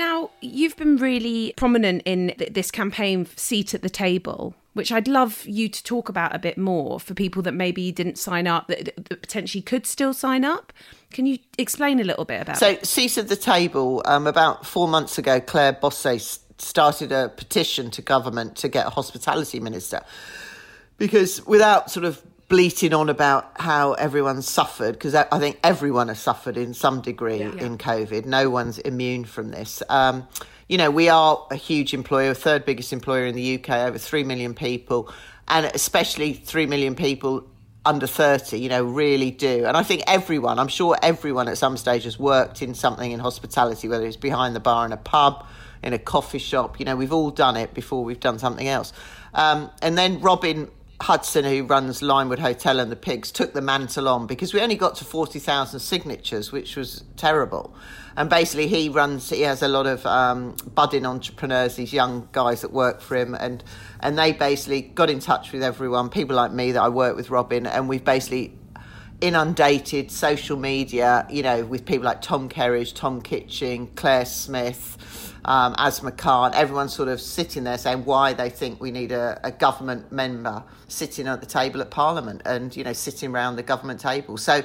[0.00, 5.06] Now, you've been really prominent in th- this campaign, Seat at the Table, which I'd
[5.06, 8.68] love you to talk about a bit more for people that maybe didn't sign up,
[8.68, 10.72] that, that potentially could still sign up.
[11.12, 12.86] Can you explain a little bit about So, it?
[12.86, 14.02] seat at the table.
[14.06, 18.90] Um, about four months ago, Claire Bosi started a petition to government to get a
[18.90, 20.00] hospitality minister
[20.96, 26.18] because without sort of bleating on about how everyone suffered, because I think everyone has
[26.18, 28.26] suffered in some degree in COVID.
[28.26, 29.84] No one's immune from this.
[29.88, 30.26] Um,
[30.68, 34.24] you know, we are a huge employer, third biggest employer in the UK, over 3
[34.24, 35.10] million people,
[35.46, 37.48] and especially 3 million people
[37.86, 39.64] under 30, you know, really do.
[39.64, 43.20] And I think everyone, I'm sure everyone at some stage has worked in something in
[43.20, 45.46] hospitality, whether it's behind the bar in a pub,
[45.84, 48.92] in a coffee shop, you know, we've all done it before we've done something else.
[49.34, 50.68] Um, and then Robin
[51.00, 54.76] Hutson, who runs Limewood Hotel and the Pigs, took the mantle on because we only
[54.76, 57.74] got to 40,000 signatures, which was terrible.
[58.16, 62.60] And basically, he runs, he has a lot of um, budding entrepreneurs, these young guys
[62.60, 63.64] that work for him, and,
[64.00, 67.30] and they basically got in touch with everyone, people like me that I work with,
[67.30, 68.58] Robin, and we've basically
[69.22, 75.74] inundated social media, you know, with people like Tom Kerridge, Tom Kitchin, Clare Smyth, um,
[75.78, 79.50] Asma Khan, everyone's sort of sitting there saying why they think we need a, a
[79.50, 84.00] government member sitting at the table at Parliament and, you know, sitting around the government
[84.00, 84.36] table.
[84.36, 84.62] So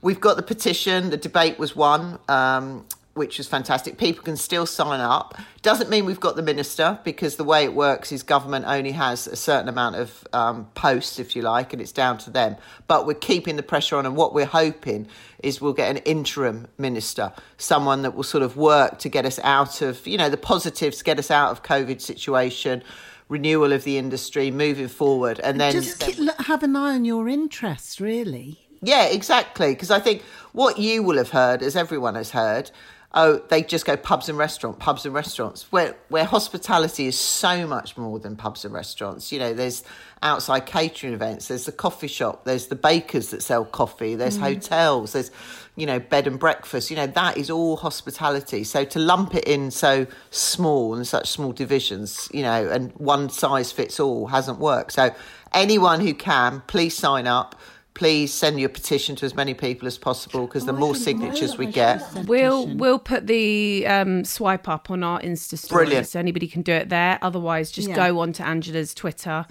[0.00, 2.18] we've got the petition, the debate was won.
[2.28, 2.84] Um,
[3.14, 3.98] which was fantastic.
[3.98, 5.36] People can still sign up.
[5.60, 9.26] Doesn't mean we've got the minister because the way it works is government only has
[9.26, 12.56] a certain amount of um, posts, if you like, and it's down to them.
[12.86, 15.08] But we're keeping the pressure on, and what we're hoping
[15.42, 19.38] is we'll get an interim minister, someone that will sort of work to get us
[19.42, 22.82] out of, you know, the positives, get us out of COVID situation,
[23.28, 27.04] renewal of the industry, moving forward, and then Just keep, look, have an eye on
[27.04, 28.58] your interests, really.
[28.82, 29.72] Yeah, exactly.
[29.72, 30.22] Because I think
[30.52, 32.70] what you will have heard, as everyone has heard,
[33.14, 37.66] oh, they just go pubs and restaurants, pubs and restaurants, where where hospitality is so
[37.66, 39.32] much more than pubs and restaurants.
[39.32, 39.84] You know, there's
[40.22, 44.42] outside catering events, there's the coffee shop, there's the bakers that sell coffee, there's mm.
[44.42, 45.30] hotels, there's
[45.76, 46.90] you know bed and breakfast.
[46.90, 48.64] You know that is all hospitality.
[48.64, 53.28] So to lump it in so small and such small divisions, you know, and one
[53.28, 54.92] size fits all hasn't worked.
[54.92, 55.14] So
[55.52, 57.56] anyone who can, please sign up
[57.94, 61.58] please send your petition to as many people as possible because the Oh, more signatures
[61.58, 62.78] we get We'll petition.
[62.78, 66.08] we'll put the um, swipe up on our Insta story, Brilliant.
[66.08, 67.18] so anybody can do it there.
[67.22, 67.96] Otherwise, just Yeah.
[67.96, 69.44] go on to Angela's Twitter,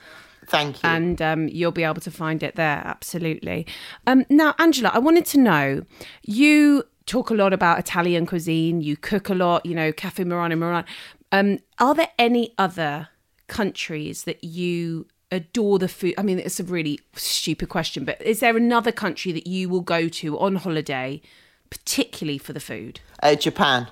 [0.48, 2.82] thank you and um, you'll be able to find it there.
[2.86, 3.68] Absolutely.
[4.08, 5.84] Um, now, Angela, I wanted to know
[6.24, 8.82] you talk a lot about Italian cuisine.
[8.82, 9.66] You cook a lot.
[9.66, 10.84] You know, Cafe Murano Murano.
[11.32, 13.10] Um, are there any other
[13.48, 16.14] countries that you adore the food?
[16.18, 19.82] I mean, it's a really stupid question, but is there another country that you will
[19.82, 21.22] go to on holiday
[21.70, 23.00] particularly for the food?
[23.24, 23.88] Uh, Japan.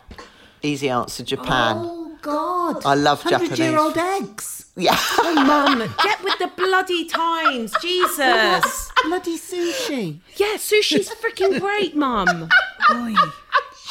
[0.62, 1.78] Easy answer, Japan.
[1.80, 2.86] Oh God!
[2.86, 4.72] I love Hundred-year-old eggs.
[4.76, 4.98] Yeah.
[4.98, 8.92] Oh, mum, get with the bloody times, Jesus.
[9.04, 10.20] Bloody sushi.
[10.36, 12.50] Yeah, sushi's freaking great, mum.
[12.92, 13.16] Oi.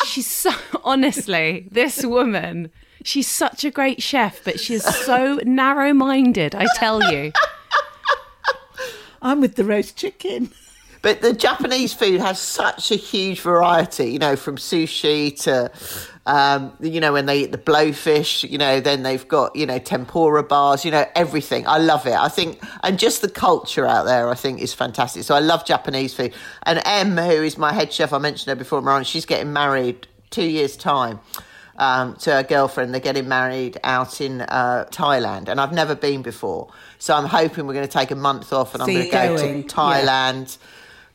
[0.05, 0.51] She's so
[0.85, 2.71] honestly, this woman,
[3.09, 6.55] she's such a great chef, but she's so narrow-minded.
[6.55, 7.33] I tell you.
[9.23, 10.53] I'm with the roast chicken.
[11.01, 15.71] But the Japanese food has such a huge variety, you know, from sushi to,
[16.27, 19.79] um, you know, when they eat the blowfish, you know, then they've got, you know,
[19.79, 21.67] tempura bars, you know, everything.
[21.67, 22.15] I love it.
[22.15, 25.23] I think, and just the culture out there, I think is fantastic.
[25.23, 26.35] So I love Japanese food.
[26.65, 30.09] And Em, who is my head chef, I mentioned her before, Marion, she's getting married
[30.31, 31.21] two years' time.
[31.79, 36.23] Um, to her girlfriend, they're getting married out in uh, Thailand, and I've never been
[36.23, 36.73] before.
[36.99, 39.37] So I'm hoping we're going to take a month off, and I'm going to go
[39.37, 40.59] going, to Thailand.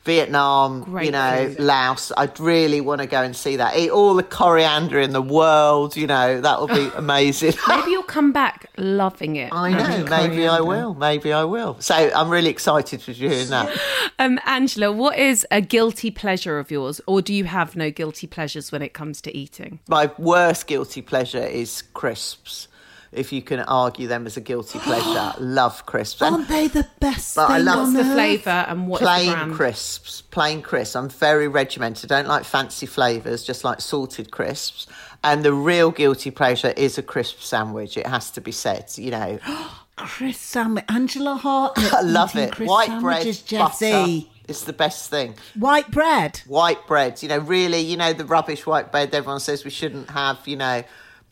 [0.04, 1.60] Vietnam, Great you know, food.
[1.60, 2.12] Laos.
[2.16, 3.76] I'd really want to go and see that.
[3.76, 7.54] Eat all the coriander in the world, you know, that would be amazing.
[7.68, 9.52] Maybe you'll come back loving it.
[9.52, 11.76] I know, maybe I will, maybe I will.
[11.80, 13.70] So I'm really excited for you hearing that.
[14.20, 18.28] Um, Angela, what is a guilty pleasure of yours, or do you have no guilty
[18.28, 19.80] pleasures when it comes to eating?
[19.88, 22.68] My worst guilty pleasure is crisps.
[23.16, 26.22] If you can argue them as a guilty pleasure, love crisps.
[26.22, 29.32] And Aren't they the best But I love on the flavour and what's the plain
[29.32, 29.54] brand?
[29.54, 30.96] crisps, plain crisps.
[30.96, 32.10] I'm very regimented.
[32.12, 34.86] I don't like fancy flavours, just like salted crisps.
[35.22, 37.96] And the real guilty pleasure is a crisp sandwich.
[37.96, 39.38] It has to be said, you know.
[39.96, 40.84] Crisp sandwich.
[40.88, 41.72] Angela Hart.
[41.78, 42.52] I love eating it.
[42.52, 44.26] crisp White bread, sandwiches, butter.
[44.48, 45.34] It's the best thing.
[45.54, 46.42] White bread.
[46.46, 50.10] White bread, you know, really, you know, the rubbish white bread everyone says we shouldn't
[50.10, 50.82] have, you know.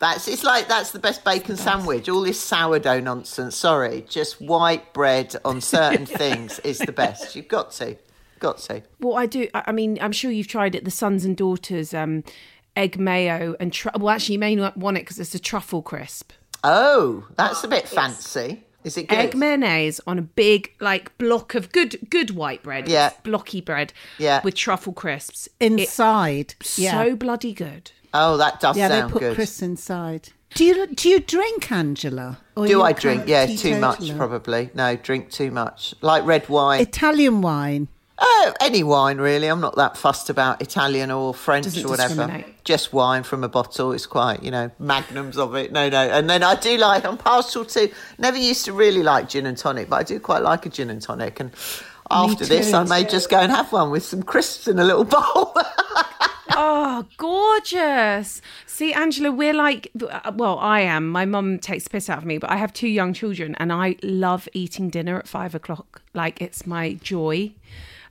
[0.03, 2.09] That's it's like that's the best bacon sandwich.
[2.09, 3.55] All this sourdough nonsense.
[3.55, 7.37] Sorry, just white bread on certain things is the best.
[7.37, 7.95] You've got to,
[8.39, 8.81] got to.
[8.99, 9.47] Well, I do.
[9.53, 10.83] I I mean, I'm sure you've tried it.
[10.83, 12.25] The sons and daughters, um,
[12.75, 15.81] egg mayo and tru- well, actually, you may not want it because it's a truffle
[15.81, 16.33] crisp.
[16.65, 18.65] Oh, that's a bit fancy.
[18.83, 19.19] Is it good?
[19.19, 22.89] Egg mayonnaise on a big like block of good good white bread.
[22.89, 23.11] Yeah.
[23.23, 23.93] Blocky bread.
[24.17, 24.41] Yeah.
[24.43, 25.47] with truffle crisps.
[25.61, 26.55] Inside.
[26.59, 26.91] It's yeah.
[26.91, 27.91] so bloody good.
[28.13, 29.35] Oh, that does yeah, they put good.
[29.35, 30.29] crisps inside.
[30.53, 32.37] Do you do you drink, Angela?
[32.55, 33.23] Or Do I drink?
[33.23, 34.69] of Yeah, too much probably.
[34.75, 35.95] No, drink too much.
[36.01, 36.81] Like red wine.
[36.81, 37.87] Italian wine.
[38.19, 39.47] Oh, any wine really.
[39.47, 42.13] I'm not that fussed about Italian or French Doesn't or whatever.
[42.15, 42.63] discriminate.
[42.63, 43.91] Just wine from a bottle.
[43.93, 45.71] It's quite, you know, magnums of it.
[45.71, 45.97] No, no.
[45.97, 47.05] And then I do like.
[47.05, 47.91] I'm partial to.
[48.19, 50.91] Never used to really like gin and tonic, but I do quite like a gin
[50.91, 51.39] and tonic.
[51.39, 51.51] And
[52.11, 52.71] after this.
[52.73, 55.55] I may just go and have one with some crisps in a little bowl.
[56.55, 58.41] Oh, gorgeous.
[58.67, 61.09] See, Angela, we're like, uh, well, I am.
[61.09, 63.95] My mum takes piss out of me, but I have two young children and I
[64.03, 66.03] love eating dinner at five o'clock.
[66.13, 67.53] Like, it's my joy.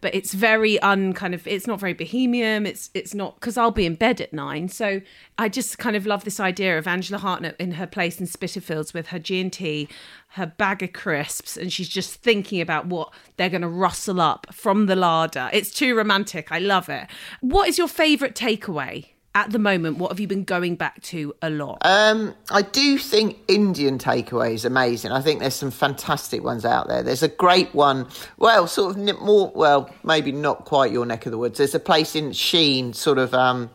[0.03, 2.67] But it's very un kind of, it's not very bohemian.
[2.67, 4.69] It's it's not, because I'll be in bed at nine.
[4.69, 5.01] So
[5.39, 8.93] I just kind of love this idea of Angela Hartnett in her place in Spitalfields
[8.93, 9.89] with her G&T,
[10.31, 14.49] her bag of crisps, and she's just thinking about what they're going to rustle up
[14.53, 15.49] from the larder.
[15.53, 16.53] It's too romantic.
[16.53, 17.07] I love it.
[17.41, 19.99] What is your favourite takeaway at the moment?
[19.99, 21.79] What have you been going back to a lot?
[21.83, 25.13] Um, I do think Indian takeaway is amazing.
[25.13, 27.03] I think there's some fantastic ones out there.
[27.03, 28.09] There's a great one,
[28.39, 31.59] well, sort of more, well, maybe not quite your neck of the woods.
[31.59, 33.71] There's a place in Sheen, sort of um,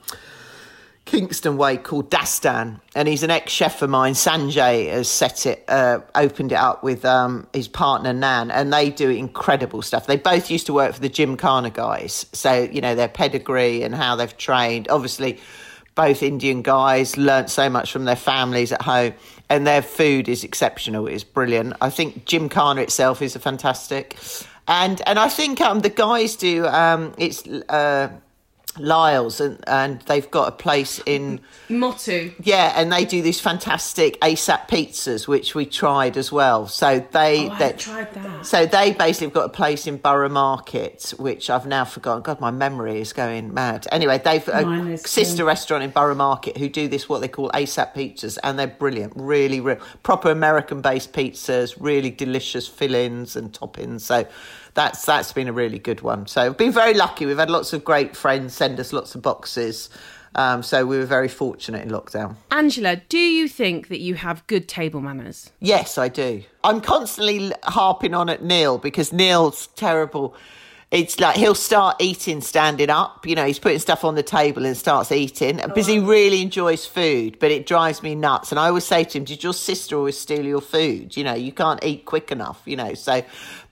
[1.08, 4.14] Kingston Way, called Dastan, and he's an ex-chef of mine.
[4.14, 8.92] Sanjay has set it, uh, opened it up with um, his partner Nan, and they
[8.92, 10.06] do incredible stuff.
[10.06, 13.96] They both used to work for the Gymkhana guys, so you know their pedigree and
[13.96, 14.88] how they've trained.
[14.90, 15.40] Obviously
[15.96, 19.14] both Indian guys learnt so much from their families at home,
[19.50, 21.08] and their food is exceptional.
[21.08, 21.74] It's brilliant.
[21.82, 24.16] I think Gymkhana itself is a fantastic,
[24.68, 28.10] and and I think um the guys do um it's uh
[28.80, 32.32] Lyle's and and they've got a place in Motu.
[32.44, 36.68] yeah, and they do these fantastic ASAP pizzas, which we tried as well.
[36.68, 38.46] So they, Oh, they tried that.
[38.46, 42.24] So they basically have got a place in Borough Market, which I've now forgotten.
[42.24, 43.88] God, my memory is going mad.
[43.92, 45.46] Anyway, they've Mine a sister too.
[45.46, 49.14] restaurant in Borough Market who do this what they call ASAP pizzas, and they're brilliant.
[49.16, 54.02] Really, real proper American-based pizzas, really delicious fillings and toppings.
[54.02, 54.26] So.
[54.78, 56.28] That's that's been a really good one.
[56.28, 57.26] So we've been very lucky.
[57.26, 59.90] We've had lots of great friends send us lots of boxes.
[60.36, 62.36] Um, so we were very fortunate in lockdown.
[62.52, 65.52] Angela, do you think that you have good table manners?
[65.60, 66.44] Yes, I do.
[66.64, 70.36] I'm constantly harping on at Neil because Neil's terrible.
[70.90, 73.26] It's like he'll start eating standing up.
[73.26, 76.86] You know, he's putting stuff on the table and starts eating because he really enjoys
[76.86, 78.54] food, but it drives me nuts.
[78.54, 81.18] And I always say to him, Did your sister always steal your food?
[81.18, 82.94] You know, you can't eat quick enough, you know.
[82.94, 83.22] So,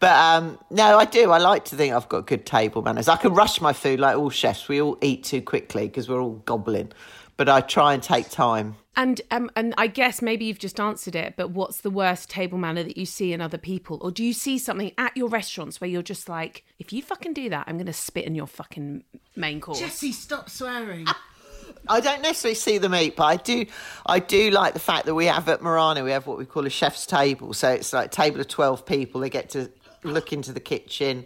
[0.02, 1.32] but um, no, I do.
[1.32, 3.08] I like to think I've got good table manners.
[3.08, 4.68] I can rush my food like all chefs.
[4.68, 6.92] We all eat too quickly because we're all gobbling,
[7.38, 8.76] but I try and take time.
[8.98, 12.58] And um, and I guess maybe you've just answered it, but what's the worst table
[12.58, 15.82] manner that you see in other people, or do you see something at your restaurants
[15.82, 18.48] where you're just like, if you fucking do that, I'm going to spit in your
[18.48, 19.04] fucking
[19.36, 19.80] main course.
[19.80, 21.08] Jessie, stop swearing.
[21.88, 23.66] I don't necessarily see them eat, but I do.
[24.06, 26.66] I do like the fact that we have at Murano, we have what we call
[26.66, 27.54] a chef's table.
[27.54, 29.22] So it's like a table of twelve people.
[29.22, 29.70] They get to
[30.04, 31.26] look into the kitchen,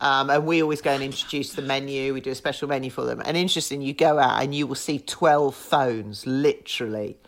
[0.00, 2.14] um, and we always go and introduce the menu.
[2.14, 3.22] We do a special menu for them.
[3.24, 7.18] And interesting, you go out and you will see twelve phones, literally,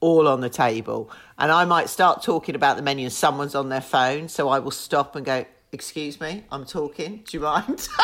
[0.00, 1.10] all on the table.
[1.38, 4.58] And I might start talking about the menu, and someone's on their phone, so I
[4.58, 5.44] will stop and go.
[5.70, 7.24] Excuse me, I'm talking.
[7.26, 7.88] Do you mind?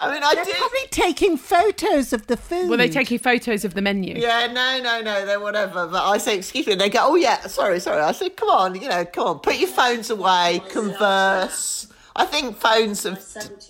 [0.00, 0.52] I mean, I They're do.
[0.52, 2.70] probably taking photos of the food.
[2.70, 4.14] Were they taking photos of the menu?
[4.16, 5.88] Yeah, no, no, no, they're whatever.
[5.88, 8.00] But I say, excuse me, and they go, oh, yeah, sorry, sorry.
[8.02, 11.88] I said, come on, you know, come on, put your phones away, converse.
[12.18, 13.16] I think phones are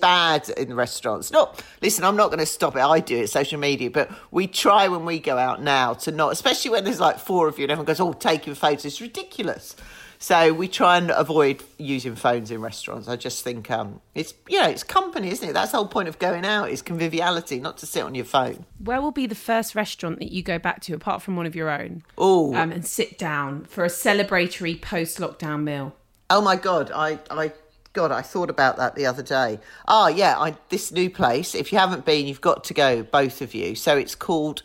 [0.00, 1.30] bad in restaurants.
[1.30, 2.80] Not, listen, I'm not going to stop it.
[2.80, 6.32] I do it, social media, but we try when we go out now to not,
[6.32, 8.84] especially when there's like four of you and everyone goes, oh, taking photos.
[8.86, 9.76] It's ridiculous.
[10.20, 13.06] So we try and avoid using phones in restaurants.
[13.06, 15.52] I just think um, it's you know it's company, isn't it?
[15.52, 18.64] That's the whole point of going out is conviviality, not to sit on your phone.
[18.82, 21.54] Where will be the first restaurant that you go back to, apart from one of
[21.54, 25.94] your own, Oh, um, and sit down for a celebratory post-lockdown meal?
[26.30, 27.52] Oh my god, I I
[27.98, 29.58] God, I thought about that the other day.
[29.88, 31.56] Oh yeah, I this new place.
[31.56, 33.74] If you haven't been, you've got to go, both of you.
[33.74, 34.62] So it's called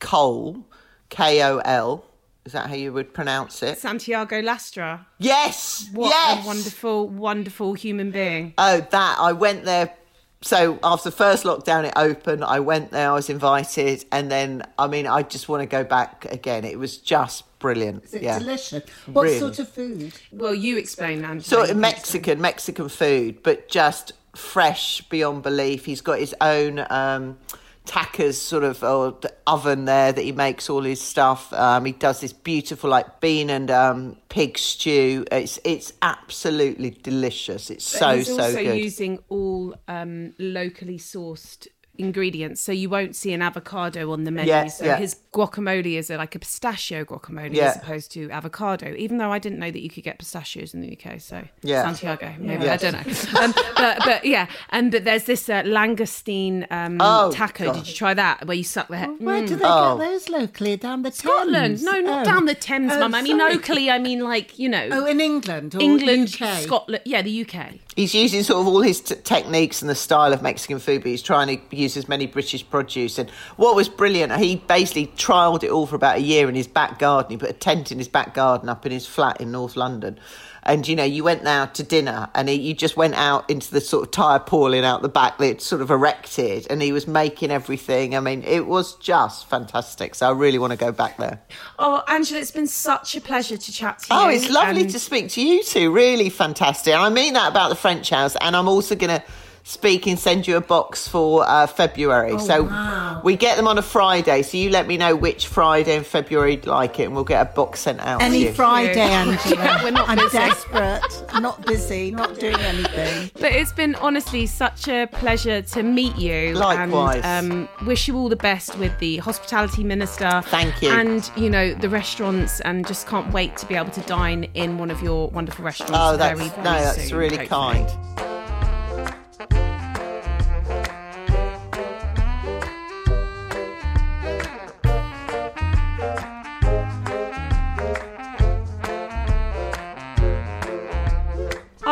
[0.00, 0.66] Kol,
[1.08, 2.04] K O L.
[2.44, 3.78] Is that how you would pronounce it?
[3.78, 5.06] Santiago Lastra.
[5.18, 5.88] Yes.
[5.92, 6.42] What yes.
[6.42, 8.54] a wonderful, wonderful human being.
[8.58, 9.94] Oh, that I went there.
[10.40, 12.42] So after the first lockdown, it opened.
[12.42, 13.10] I went there.
[13.10, 16.64] I was invited, and then I mean, I just want to go back again.
[16.64, 18.04] It was just brilliant.
[18.04, 18.38] Is it yeah.
[18.38, 18.82] delicious?
[19.06, 19.38] What Really.
[19.38, 20.12] sort of food?
[20.32, 21.42] Well, you explain, Angela.
[21.42, 25.84] sort of Mexican, Mexican food, but just fresh beyond belief.
[25.84, 27.38] He's got his own um,
[27.84, 31.50] Tacker's sort of or oven there that he makes all his stuff.
[31.54, 35.24] Um, he does this beautiful like bean and um, pig stew.
[35.32, 37.70] It's it's absolutely delicious.
[37.70, 38.76] It's so He's so also good.
[38.76, 41.66] using all um, locally sourced
[41.98, 44.48] ingredients, so you won't see an avocado on the menu.
[44.50, 44.96] Yeah, so yeah.
[44.96, 47.64] his guacamole is a, like a pistachio guacamole Yeah.
[47.70, 48.94] as opposed to avocado.
[48.96, 51.82] Even though I didn't know that you could get pistachios in the UK, so Yeah.
[51.82, 52.72] Santiago, maybe Yeah.
[52.74, 53.40] I don't know.
[53.40, 57.66] Um, but but yeah, and but there's this uh, langoustine um, Oh, taco.
[57.66, 57.74] God.
[57.76, 58.46] Did you try that?
[58.46, 59.10] Where you suck the head?
[59.18, 59.98] Where do they Oh.
[59.98, 60.76] get those locally?
[60.76, 61.78] Down the Scotland?
[61.78, 61.82] Thames?
[61.82, 62.30] No, not Oh.
[62.30, 63.14] down the Thames, Oh, mum.
[63.14, 63.54] I mean sorry.
[63.54, 63.90] locally.
[63.90, 64.88] I mean like you know.
[64.90, 66.62] Oh, in England or England, UK?
[66.62, 67.74] Scotland, yeah, the UK.
[67.98, 71.10] He's using sort of all his t- techniques and the style of Mexican food, but
[71.10, 73.18] he's trying to use as many British produce.
[73.18, 76.68] And what was brilliant, he basically trialled it all for about a year in his
[76.68, 77.32] back garden.
[77.32, 80.20] He put a tent in his back garden up in his flat in North London.
[80.68, 83.70] And you know, you went now to dinner, and he, you just went out into
[83.70, 87.06] the sort of tire pooling out the back that sort of erected, and he was
[87.06, 88.14] making everything.
[88.14, 90.14] I mean, it was just fantastic.
[90.14, 91.40] So I really want to go back there.
[91.78, 94.26] Oh, Angela, it's been such a pleasure to chat to oh, you.
[94.26, 95.90] Oh, it's lovely and- to speak to you too.
[95.90, 96.92] Really fantastic.
[96.92, 98.36] And I mean that about the French house.
[98.42, 99.22] And I'm also going to
[99.68, 102.32] speak and send you a box for uh, February.
[102.32, 104.40] Oh, so we get them on a Friday.
[104.40, 107.42] So you let me know which Friday in February you'd like it, and we'll get
[107.42, 108.20] a box sent out.
[108.20, 108.52] to Any you.
[108.54, 109.80] Friday, Angela.
[109.84, 110.38] We're not I'm busy.
[110.38, 111.24] desperate.
[111.40, 112.10] Not busy.
[112.12, 113.30] Not doing anything.
[113.34, 116.54] But it's been honestly such a pleasure to meet you.
[116.54, 117.20] Likewise.
[117.22, 120.42] And um, wish you all the best with the hospitality minister.
[120.46, 120.88] Thank you.
[120.90, 124.78] And, you know, the restaurants, and just can't wait to be able to dine in
[124.78, 125.94] one of your wonderful restaurants.
[125.94, 127.84] Oh, that's very, very no, that's soon, really hopefully.
[127.84, 128.37] kind.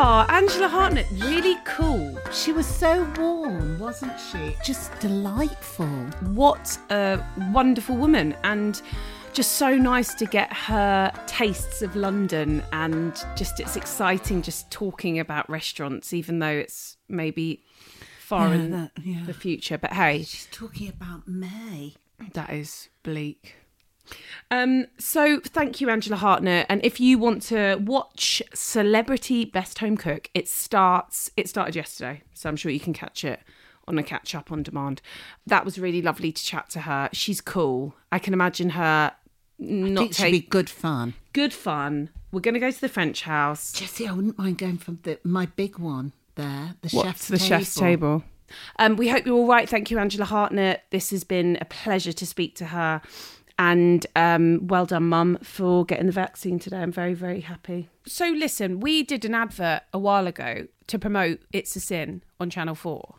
[0.08, 2.16] Oh, Angela Hartnett, really cool.
[2.32, 4.54] She was so warm, wasn't she?
[4.64, 5.88] Just delightful.
[6.32, 8.36] What a wonderful woman.
[8.44, 8.80] And
[9.32, 12.62] just so nice to get her tastes of London.
[12.72, 17.64] And just it's exciting just talking about restaurants, even though it's maybe
[18.20, 19.24] far Yeah, in that- yeah.
[19.26, 19.76] the future.
[19.76, 21.94] But hey, She's talking about May.
[22.34, 23.56] that is bleak.
[24.50, 26.66] Um, so thank you, Angela Hartnett.
[26.68, 31.30] And if you want to watch Celebrity Best Home Cook, it starts.
[31.36, 33.40] It started yesterday, so I'm sure you can catch it
[33.88, 35.00] on a catch up on demand.
[35.46, 37.08] That was really lovely to chat to her.
[37.12, 37.94] She's cool.
[38.10, 39.12] I can imagine her
[39.60, 41.14] I not think it should be good fun.
[41.32, 42.10] good fun.
[42.32, 43.72] We're going to go to the French house.
[43.72, 46.12] Jessie, I wouldn't mind going from the my big one.
[46.34, 46.74] there.
[46.82, 47.48] The What's chef's the table.
[47.48, 48.24] chef's table?
[48.78, 49.68] Um, we hope you're all right.
[49.68, 50.84] Thank you, Angela Hartnett.
[50.90, 53.00] This has been a pleasure to speak to her.
[53.58, 56.78] And um, well done, Mum, for getting the vaccine today.
[56.78, 57.88] I'm very, very happy.
[58.06, 62.50] So, listen, we did an advert a while ago to promote It's a Sin on
[62.50, 63.14] Channel 4.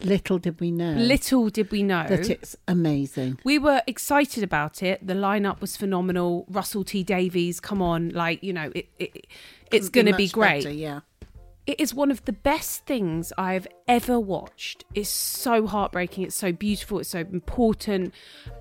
[0.00, 3.38] Little did we know Little did we know that it's amazing.
[3.44, 5.06] we were excited about it.
[5.06, 6.46] The lineup was phenomenal.
[6.48, 9.26] Russell T Davies, come on, like you know, it, it
[9.70, 10.64] it's going to be great.
[10.64, 11.00] better, yeah.
[11.66, 14.84] It is one of the best things I've ever watched.
[14.94, 16.24] It's so heartbreaking.
[16.24, 16.98] It's so beautiful.
[16.98, 18.12] It's so important,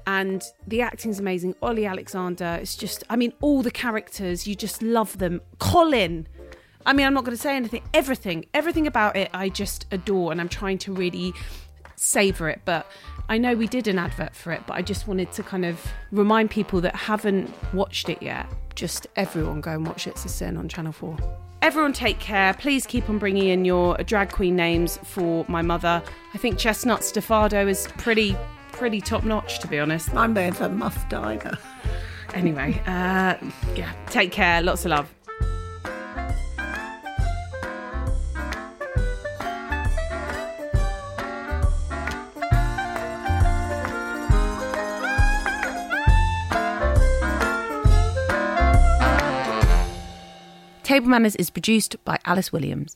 [0.07, 1.55] and the acting's amazing.
[1.61, 2.57] Ollie Alexander.
[2.61, 4.47] It's just, I mean, all the characters.
[4.47, 5.41] You just love them.
[5.59, 6.27] Colin.
[6.85, 7.83] I mean, I'm not going to say anything.
[7.93, 11.33] Everything, everything about it, I just adore, and I'm trying to really
[11.97, 12.61] savor it.
[12.63, 12.89] But
[13.27, 15.85] I know we did an advert for it, but I just wanted to kind of
[16.11, 18.47] remind people that haven't watched it yet.
[18.75, 20.11] Just everyone go and watch it.
[20.11, 21.17] It's a Sin on Channel 4.
[21.63, 22.53] Everyone take care.
[22.55, 26.03] Please keep on bringing in your drag queen names for my mother.
[26.33, 28.35] I think Chestnut Stefado is pretty,
[28.73, 30.13] pretty top notch, to be honest.
[30.13, 31.57] I'm there for Muff Diner.
[32.33, 33.37] Anyway, uh,
[33.77, 34.61] yeah, take care.
[34.61, 35.09] Lots of love.
[51.03, 52.95] Table Manners is produced by Alice Williams.